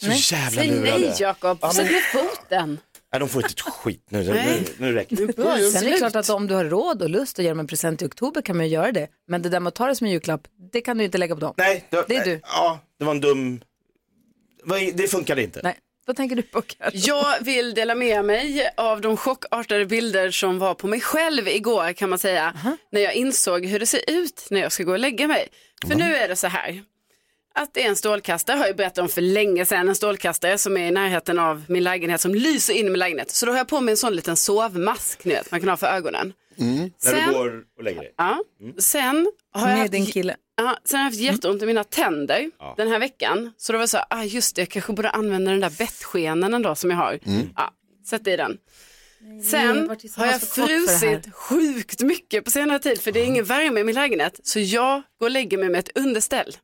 [0.00, 0.98] Så jävla Säg lurade.
[0.98, 2.80] nej Jakob, Ja, sätt ner foten.
[3.12, 4.62] Nej, de får inte ett skit nu, Nej.
[4.78, 5.70] nu, nu räcker det.
[5.70, 7.66] Sen är det klart att om du har råd och lust att ge dem en
[7.66, 9.08] present i oktober kan man ju göra det.
[9.28, 10.40] Men det där med att ta det som en julklapp,
[10.72, 11.54] det kan du inte lägga på dem.
[11.56, 12.40] Nej, det, Det är du.
[12.42, 13.60] Ja, det var en dum...
[14.94, 15.60] Det funkade inte.
[15.62, 15.76] Nej.
[16.06, 16.90] Vad tänker du på Karo?
[16.92, 21.92] Jag vill dela med mig av de chockartade bilder som var på mig själv igår
[21.92, 22.54] kan man säga.
[22.92, 25.48] När jag insåg hur det ser ut när jag ska gå och lägga mig.
[25.88, 26.82] För nu är det så här.
[27.54, 29.88] Att det är en stålkastare har jag berättat om för länge sedan.
[29.88, 33.30] En stålkastare som är i närheten av min lägenhet som lyser in i min lägenhet.
[33.30, 35.76] Så då har jag på mig en sån liten sovmask ni vet, man kan ha
[35.76, 36.32] för ögonen.
[36.56, 38.14] När du Sen- går och lägger dig.
[38.16, 38.44] Ja.
[38.78, 40.36] Sen har jag Med haft, din kille.
[40.56, 42.74] Ja, sen har jag haft jätteont i mina tänder Ja.
[42.76, 43.52] den här veckan.
[43.56, 45.72] Så då var jag så här, ah, just det, jag kanske borde använda den där
[45.78, 47.18] bettskenen en dag som jag har.
[47.56, 47.70] Ja,
[48.06, 48.58] sätt i den.
[49.50, 53.84] Sen har jag frusit sjukt mycket på senare tid för det är ingen värme i
[53.84, 54.40] min lägenhet.
[54.42, 56.56] Så jag går och lägger mig med ett underställ.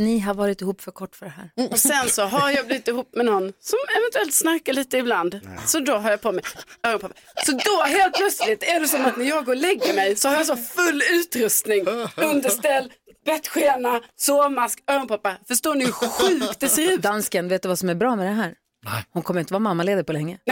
[0.00, 1.50] Ni har varit ihop för kort för det här.
[1.70, 5.40] Och sen så har jag blivit ihop med någon som eventuellt snarkar lite ibland.
[5.66, 6.44] Så då har jag på mig
[6.82, 7.16] öronproppar.
[7.46, 10.28] Så då helt plötsligt är det som att när jag går och lägger mig så
[10.28, 11.86] har jag så full utrustning.
[12.16, 12.92] Underställ,
[13.26, 15.38] bettskena, sovmask, öronproppar.
[15.48, 17.02] Förstår ni hur sjukt det ser ut?
[17.02, 18.54] Dansken, vet du vad som är bra med det här?
[18.84, 19.04] Nej.
[19.10, 20.38] Hon kommer inte vara mammaledig på länge.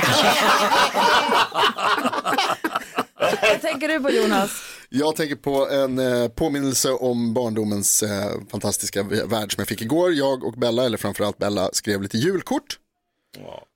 [3.42, 4.50] vad tänker du på Jonas?
[4.88, 10.12] Jag tänker på en eh, påminnelse om barndomens eh, fantastiska värld som jag fick igår.
[10.12, 12.78] Jag och Bella, eller framförallt Bella, skrev lite julkort.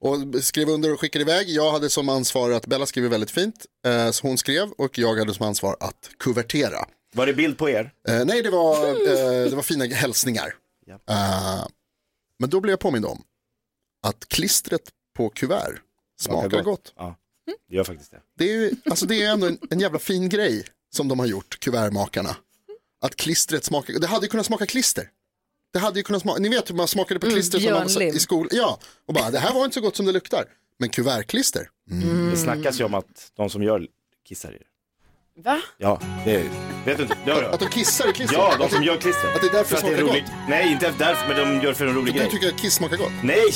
[0.00, 1.48] Och skrev under och skickade iväg.
[1.50, 3.66] Jag hade som ansvar att Bella skriver väldigt fint.
[3.86, 6.78] Eh, så hon skrev och jag hade som ansvar att kuvertera.
[7.14, 7.92] Var det bild på er?
[8.08, 10.54] Eh, nej, det var, eh, det var fina hälsningar.
[11.10, 11.66] Eh,
[12.38, 13.22] men då blev jag påmind om
[14.06, 14.82] att klistret
[15.16, 15.80] på kuvert
[16.20, 16.92] smakar gott.
[16.96, 17.16] Ja,
[17.68, 18.20] det gör faktiskt det.
[18.38, 21.26] Det är, ju- alltså det är ändå en, en jävla fin grej som de har
[21.26, 22.36] gjort, kuvertmakarna.
[23.00, 25.08] Att klistret smakar, det hade ju kunnat smaka klister.
[25.72, 27.88] Det hade ju kunnat smaka, ni vet hur man smakade på Mm, klister som man
[27.94, 28.48] var i skolan.
[28.52, 28.78] Ja,
[29.08, 30.44] och bara det här var inte så gott som det luktar.
[30.78, 32.30] Men kuvertklister, mm.
[32.30, 33.86] Det snackas ju om att de som gör
[34.28, 34.64] kissar i det.
[35.42, 35.60] Va?
[35.78, 36.44] Ja, det är,
[36.84, 37.16] vet du inte?
[37.24, 38.40] Det har att de kissar i klistret.
[38.40, 39.34] Ja, de som gör klister.
[39.34, 40.24] Att det är därför För det smakar roligt.
[40.48, 42.30] Nej, inte därför, men de gör för en rolig Du grej.
[42.30, 43.12] tycker att kiss smakar gott?
[43.22, 43.52] Nej!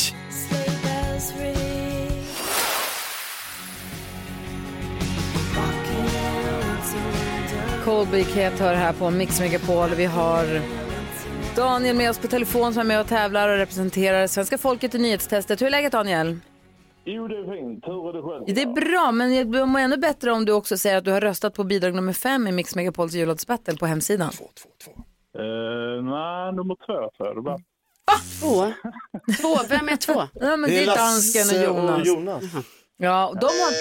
[7.87, 9.89] Colby Kate hör här på Mix Megapol.
[9.91, 10.61] Vi har
[11.57, 14.99] Daniel med oss på telefon som är med och tävlar och representerar svenska folket i
[14.99, 15.61] nyhetstestet.
[15.61, 16.39] Hur är läget Daniel?
[17.05, 17.85] Jo, det är fint.
[17.87, 18.45] Hur är det själv?
[18.47, 21.21] Det är bra, men jag mår ännu bättre om du också säger att du har
[21.21, 24.31] röstat på bidrag nummer fem i Mix Megapols jullåtsbattle på hemsidan.
[25.39, 27.61] Uh, nej, nummer två tror jag det var.
[28.41, 28.73] Två?
[29.41, 29.57] Två?
[29.69, 30.23] Vem är två?
[30.35, 32.43] Ja, men det är dansken och Jonas.
[32.97, 33.73] Ja, och de har,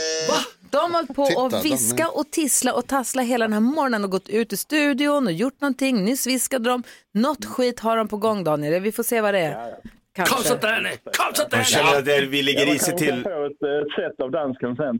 [0.75, 3.59] de har hållit på Titta, att de viska och tissla och tassla hela den här
[3.59, 6.03] morgonen och gått ut i studion och gjort någonting.
[6.05, 6.83] Nyss viskade de.
[7.13, 8.81] Något skit har de på gång Daniel.
[8.81, 9.75] Vi får se vad det är.
[10.15, 10.35] Kanske.
[10.35, 10.89] Kom så Danne!
[11.03, 13.23] Kom så Man känner att vi ligger Ja, kan till.
[13.23, 14.99] få ett eh, set av dansken sen.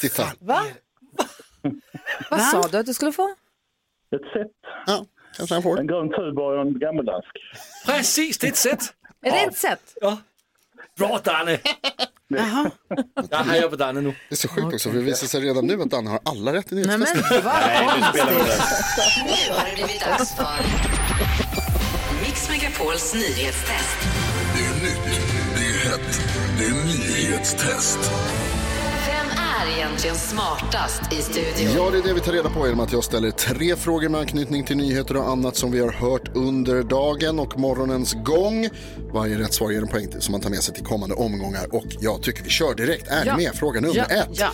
[0.00, 0.24] Titta.
[0.38, 0.62] Va?
[2.30, 3.28] Vad sa du att du skulle få?
[4.16, 4.46] Ett set.
[4.86, 5.04] Ja,
[5.36, 5.80] kanske han får.
[5.80, 7.28] En grön tuborg och en gammeldansk.
[7.86, 8.82] Precis, det är ett sätt.
[9.22, 9.94] Är det ett sätt?
[10.00, 10.18] Ja.
[10.98, 11.58] Bra Danne!
[12.28, 12.70] Jaha.
[13.30, 14.08] Jag hejar på Danne nu.
[14.28, 16.52] Det är så sjukt också, för det visar sig redan nu att Danne har alla
[16.52, 17.44] rätt i Nej, men nyhetstestet.
[17.44, 18.24] vad konstigt.
[19.24, 20.46] Nu har det blivit dags för
[22.24, 23.98] Mix Megapols nyhetstest.
[24.54, 25.20] Det är nytt,
[25.56, 26.20] det är hett,
[26.58, 26.84] det är
[27.18, 27.98] nyhetstest.
[29.68, 31.72] Är egentligen smartast i studion?
[31.76, 34.20] Ja, det är det vi tar reda på genom att jag ställer tre frågor med
[34.20, 38.68] anknytning till nyheter och annat som vi har hört under dagen och morgonens gång.
[39.12, 41.84] Varje rätt svar ger en poäng som man tar med sig till kommande omgångar och
[42.00, 43.08] jag tycker vi kör direkt.
[43.08, 43.36] Är Ja.
[43.36, 43.54] ni med?
[43.54, 44.28] Fråga nummer Ja, ett.
[44.32, 44.48] ja.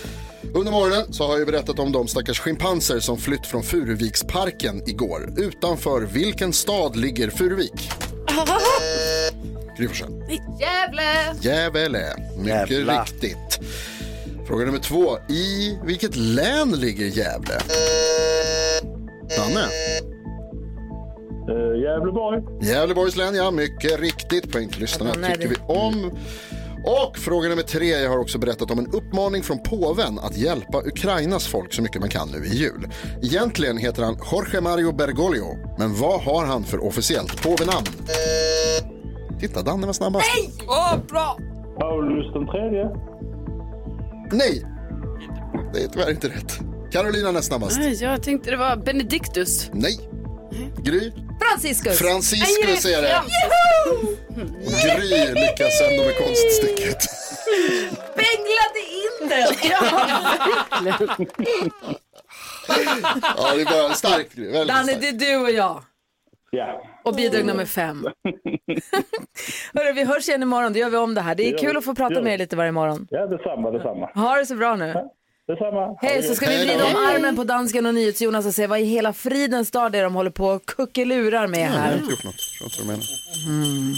[0.55, 5.33] Under morgonen så har jag berättat om de stackars schimpanser som flytt från Furuviksparken igår.
[5.37, 7.91] Utanför vilken stad ligger Furuvik?
[9.79, 10.13] Gry Forssell.
[10.61, 11.35] Jävle!
[11.41, 13.03] Gävle, mycket Jävla.
[13.03, 13.61] riktigt.
[14.47, 15.19] Fråga nummer två.
[15.29, 17.59] I vilket län ligger Gävle?
[19.37, 19.67] Danne?
[21.51, 22.43] Uh, Gävleborg.
[22.63, 23.51] Gävleborgs län, ja.
[23.51, 24.53] Mycket riktigt.
[24.53, 26.11] Poäng till lyssnarna Ja, tycker vi om.
[26.87, 27.89] Och fråga nummer tre.
[27.89, 32.01] Jag har också berättat om en uppmaning från påven att hjälpa Ukrainas folk så mycket
[32.01, 32.89] man kan nu i jul.
[33.23, 35.59] Egentligen heter han Jorge Mario Bergoglio.
[35.79, 37.87] Men vad har han för officiellt påvenamn?
[39.41, 40.27] Titta, Danne var snabbast.
[40.37, 40.53] Nej!
[40.69, 41.39] Åh, bra!
[41.79, 42.91] Paulus den tredje.
[44.37, 44.65] Nej!
[45.75, 46.59] Det är tyvärr inte rätt.
[46.93, 47.79] Carolina näst snabbast.
[47.79, 49.71] Nej, jag tänkte det var Benedictus.
[49.73, 49.99] Nej.
[50.83, 51.13] Gry?
[51.41, 51.99] Franciscus.
[51.99, 53.23] Franciscus är det.
[54.85, 56.99] Gry lyckas ändå med konststycket.
[58.17, 59.55] Benglade in den.
[63.37, 64.37] Ja, det är bara starkt
[64.69, 65.83] Danne, det är du och jag.
[66.57, 66.83] Ja.
[67.05, 68.07] Och bidrag nummer fem.
[69.75, 71.35] Hörru, vi hörs igen imorgon, då gör vi om det här.
[71.35, 71.77] Det Det är gör kul vi.
[71.79, 73.07] att få prata Det med er lite varje morgon.
[73.11, 74.11] Ja, detsamma, detsamma.
[74.15, 74.95] Ha det så bra nu.
[75.47, 75.97] Detsamma.
[76.03, 78.85] Hej, så ska vi vrida om armen på dansken och NyhetsJonas och se vad i
[78.85, 81.95] hela fridens dag det är de håller på och kuckelurar med Ja, jag har här.
[81.97, 82.35] inte gjort något.
[82.61, 83.67] Jag tror inte du menar.
[83.69, 83.95] Mm.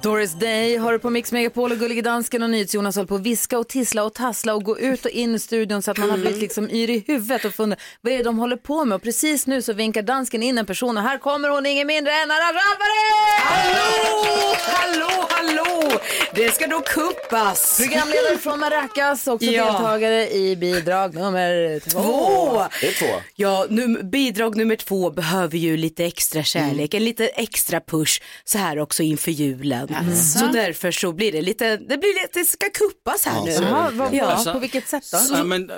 [0.00, 3.20] Doris Day har du på Mix Megapol och Gullige Dansken och NyhetsJonas håller på att
[3.20, 6.10] viska och tissla och tassla och gå ut och in i studion så att man
[6.10, 8.96] har blivit liksom yr i huvudet och funderar vad är det de håller på med
[8.96, 12.12] och precis nu så vinkar dansken in en person och här kommer hon ingen mindre
[12.12, 13.38] än Anna Alvarez!
[13.38, 16.00] Hallå, hallå, hallå!
[16.34, 17.76] Det ska då kuppas.
[17.80, 19.64] Programledare från Maracas, också Ja.
[19.64, 22.00] deltagare i bidrag nummer två.
[22.02, 22.62] Två.
[22.80, 23.20] Det är två.
[23.36, 28.58] Ja, num- bidrag nummer två behöver ju lite extra kärlek, en lite extra push så
[28.58, 29.81] här också inför julen.
[30.16, 33.50] Så därför så blir det lite, det blir lite, det ska kuppas här nu.
[33.50, 34.52] Jaha, vad- Ja.
[34.52, 35.18] På vilket sätt då?
[35.18, 35.70] Så- Ja, men,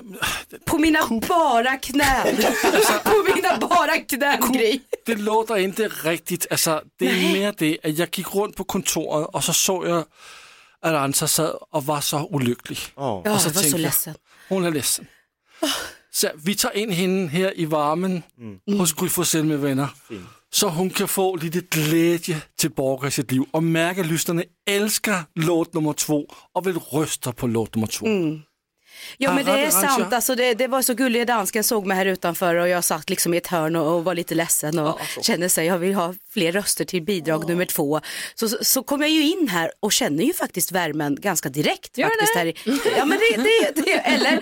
[0.65, 2.37] På mina bara knän.
[3.05, 4.81] på mina bara knän, Gry.
[5.07, 6.47] det låter inte riktigt.
[6.51, 10.05] Alltså, det är mer det, att jag gick runt på kontoret och så såg jag
[10.83, 12.79] att Ansa sad och var så olycklig.
[12.97, 14.15] Ja, och så jag var så tänkte jag, ledsen.
[14.49, 15.07] hon är ledsen.
[16.11, 18.23] Så vi tar in henne här i varmen
[18.79, 19.09] hos Gry
[19.43, 19.89] med vänner.
[20.55, 25.25] Så hon kan få lite glädje tillbaka i sitt liv och märka att lyssnarna älskar
[25.35, 28.07] låt nummer två och vill rösta på låt nummer två.
[29.19, 32.07] Ja men det är sant, alltså det, det var så gullig dansken såg mig här
[32.07, 35.49] utanför och jag satt liksom i ett hörn och, och var lite ledsen och kände
[35.49, 38.01] sig, jag vill ha fler röster till bidrag nummer två.
[38.35, 41.99] Så, så, så kom jag ju in här och känner ju faktiskt värmen ganska direkt.
[41.99, 42.47] Gör faktiskt här.
[42.47, 44.41] i- Ja men det, det, det eller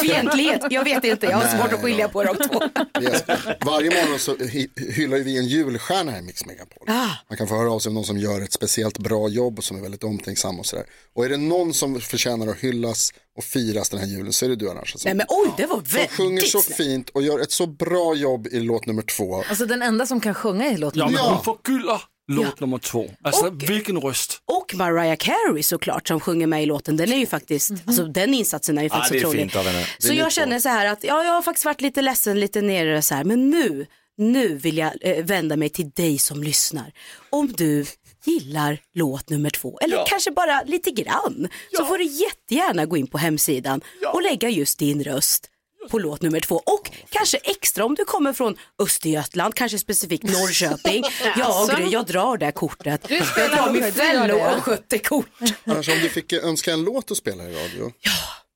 [0.00, 2.62] fientlighet, jag vet inte, jag har Nej, svårt att skilja på de två.
[3.02, 3.22] Yes.
[3.64, 6.84] Varje morgon så hy- hyllar vi en julstjärna här i Mix Megapol.
[6.90, 7.08] Ah.
[7.28, 9.64] Man kan få höra av sig om någon som gör ett speciellt bra jobb och
[9.64, 10.84] som är väldigt omtänksam och sådär.
[11.14, 14.48] Och är det någon som förtjänar att hyllas och firas den här julen så är
[14.48, 14.98] det du Arantxa.
[14.98, 18.14] som- Nej men oj, det var Som sjunger så fint och gör ett så bra
[18.14, 19.42] jobb i låt nummer två.
[19.48, 20.98] Alltså den enda som kan sjunga i låten.
[20.98, 21.42] Ja, men Ja.
[21.44, 22.00] hon förgyller
[22.32, 23.10] låt nummer två.
[23.22, 24.42] Alltså vilken röst.
[24.46, 28.34] Och Mariah Carey såklart som sjunger med i låten, den är ju faktiskt, alltså den
[28.34, 29.40] insatsen är ju Ja, faktiskt det är otrolig.
[29.42, 29.86] fint av henne.
[29.98, 30.30] Så jag två.
[30.30, 33.24] känner så här att, ja jag har faktiskt varit lite ledsen, lite nere så här,
[33.24, 33.86] men nu,
[34.18, 36.92] nu vill jag eh, vända mig till dig som lyssnar.
[37.30, 37.86] Om du
[38.24, 43.06] gillar låt nummer två, eller kanske bara lite grann, så får du jättegärna gå in
[43.06, 43.80] på hemsidan
[44.12, 45.50] och lägga just din röst
[45.90, 51.04] på låt nummer två och kanske extra om du kommer från Östergötland, kanske specifikt Norrköping.
[51.36, 51.76] Ja, Alltså.
[51.76, 53.08] Gry, jag drar det här kortet.
[53.08, 55.26] Du Jag spelar drar mitt Fello och sköttekort.
[55.64, 57.92] Annars om du fick önska en låt att spela i radio.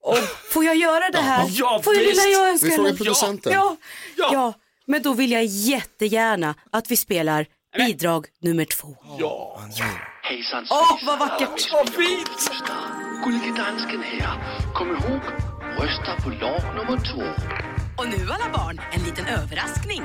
[0.03, 0.19] Och
[0.51, 1.47] får jag göra det här?
[1.51, 2.29] Ja, får jag, visst.
[2.29, 3.53] jag önska Vi frågar en- producenten.
[3.53, 3.77] Ja,
[4.17, 4.53] ja, ja,
[4.87, 7.47] men då vill jag jättegärna att vi spelar
[7.77, 8.97] bidrag nummer två.
[10.23, 11.73] Hejsan Åh, vad vackert.
[11.73, 12.51] Vad fint!
[13.25, 14.39] Gullige dansken här.
[14.75, 15.21] Kom ihåg,
[15.79, 17.43] rösta på lag nummer två.
[17.99, 20.03] Och nu alla barn, en liten överraskning.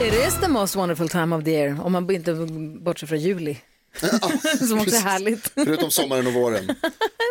[0.00, 2.34] It is the most wonderful time of the year, om man inte
[2.80, 3.58] bortser från juli.
[4.68, 5.52] Som också är härligt.
[5.54, 6.64] Förutom sommaren och våren.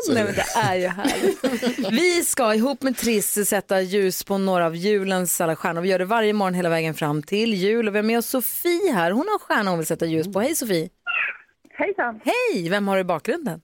[0.10, 0.46] Nej men det.
[0.56, 1.92] är ju härligt.
[1.92, 5.82] Vi ska ihop med Triss sätta ljus på några av julens alla stjärnor.
[5.82, 7.88] Vi gör det varje morgon hela vägen fram till jul.
[7.88, 9.12] Och vi har med oss Sofie här.
[9.12, 10.40] Hon har en stjärna hon vill sätta ljus på.
[10.40, 10.90] Hej Sofie!
[11.78, 12.20] Hejsan!
[12.24, 12.70] Hej!
[12.70, 13.62] Vem har du i bakgrunden?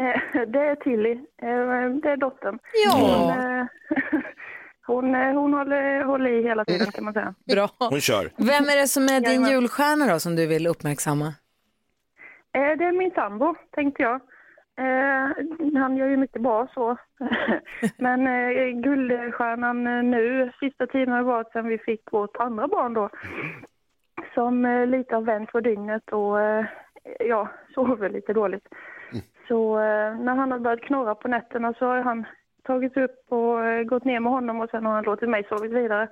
[0.00, 2.58] Eh, Det är Tilly, Eh, det är dottern.
[2.86, 2.92] Ja.
[2.92, 3.66] Hon, eh,
[4.86, 5.04] hon,
[5.36, 7.34] hon håller, håller i hela tiden kan man säga.
[7.52, 7.70] Bra.
[7.78, 8.30] Hon kör.
[8.36, 11.34] Vem är det som är din julstjärna då som du vill uppmärksamma?
[12.52, 14.14] Eh, Det är min sambo, tänkte jag.
[14.78, 15.30] Eh,
[15.80, 16.96] Han gör ju mycket bra så.
[17.98, 22.94] Men eh, guldstjärnan eh, nu, sista tiden har varit sedan vi fick vårt andra barn
[22.94, 23.08] då.
[24.34, 26.64] Som eh, lite har vänt på dygnet och eh,
[27.18, 28.68] ja, sover lite dåligt.
[29.48, 32.24] Så eh, när han har börjat knorra på nätterna så har han
[32.62, 35.66] tagit upp och eh, gått ner med honom och sen har han låtit mig sova
[35.66, 36.08] vidare.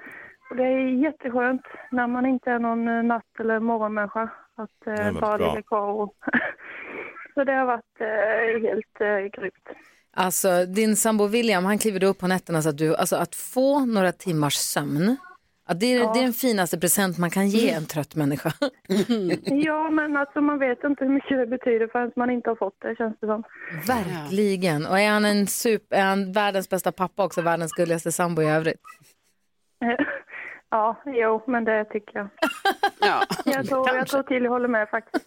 [0.51, 4.29] Och det är jätteskönt när man inte är någon natt eller morgonmänniska
[4.59, 6.15] att eh, bara ligga kvar och
[7.35, 9.69] Så det har varit eh, helt eh, grymt.
[10.17, 13.85] Alltså din sambo William, han kliver upp på nätterna så att du, alltså att få
[13.85, 15.17] några timmars sömn,
[15.67, 18.53] att det, är, det är den finaste present man kan ge en trött människa.
[19.45, 22.81] Ja, men alltså man vet inte hur mycket det betyder förrän man inte har fått
[22.81, 23.43] det känns det som.
[23.87, 24.87] Verkligen.
[24.87, 28.47] Och är han en super, är han världens bästa pappa också, världens gulligaste sambo i
[28.47, 28.81] övrigt?
[30.71, 32.29] Ja, jo, men det tycker jag.
[33.01, 33.23] Ja.
[33.45, 35.27] Jag tror, jag tror till jag håller med faktiskt.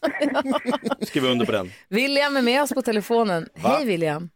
[1.07, 1.71] Skriver under på den.
[1.89, 3.47] William är med oss på telefonen.
[3.55, 4.29] Hej William.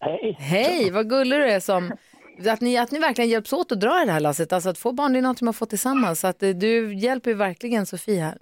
[0.00, 0.36] Hej.
[0.38, 1.92] Hej, vad gullig du är som
[2.46, 4.52] att ni, att ni verkligen hjälps åt att dra i det här lasset.
[4.52, 6.20] Alltså att få barn, är något man får tillsammans.
[6.20, 8.38] Så att eh, du hjälper ju verkligen Sofie här.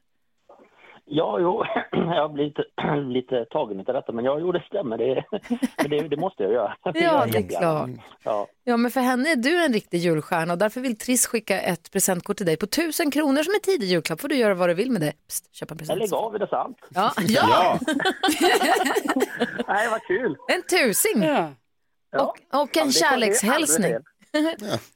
[1.08, 2.56] Ja, jo, jag har blivit
[3.12, 4.98] lite tagen av detta, men ja, jo, det stämmer.
[4.98, 5.24] Det,
[5.78, 6.76] men det, det måste jag göra.
[6.82, 7.90] Ja, det är klart.
[8.22, 8.46] Ja.
[8.64, 11.92] Ja, men för henne är du en riktig julstjärna och därför vill Triss skicka ett
[11.92, 14.20] presentkort till dig på tusen kronor som en tidig julklapp.
[14.20, 15.12] får du göra vad du vill med det.
[15.28, 15.98] Psst, köpa en Jag present.
[15.98, 16.78] lägger av, är det sant?
[16.94, 17.78] Ja, ja.
[19.68, 20.36] Nej, vad kul.
[20.48, 21.22] En tusing.
[21.22, 21.50] Ja.
[22.16, 23.92] Och, och Ja, en kommer kärlekshälsning.
[23.94, 24.02] aldrig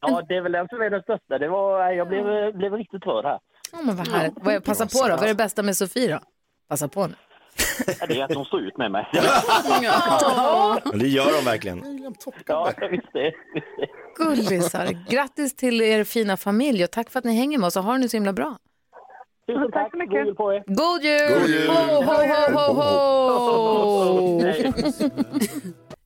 [0.00, 1.38] Ja, det är väl den som är den största.
[1.38, 3.38] Det var, jag blev, blev riktigt rörd här.
[3.72, 4.34] Ja, men vad härligt.
[4.36, 5.14] Vad är, passa på då.
[5.16, 6.20] Vad är det bästa med Sofie då?
[6.68, 7.14] Passa på nu.
[8.00, 9.08] Ja, Det är att de står ut med mig.
[9.82, 10.78] Ja.
[10.94, 12.12] Det gör de verkligen.
[12.46, 13.32] Ja, visst det.
[14.16, 15.10] Gullisar.
[15.10, 17.92] Grattis till er fina familj och tack för att ni hänger med oss och har
[17.92, 18.56] det nu så himla bra.
[19.46, 20.12] Tusen tack så mycket.
[20.12, 20.62] God jul på er.
[20.66, 21.40] God jul!
[21.40, 21.68] God jul!
[21.68, 22.12] Ho, ho,
[22.52, 24.40] ho, ho, ho!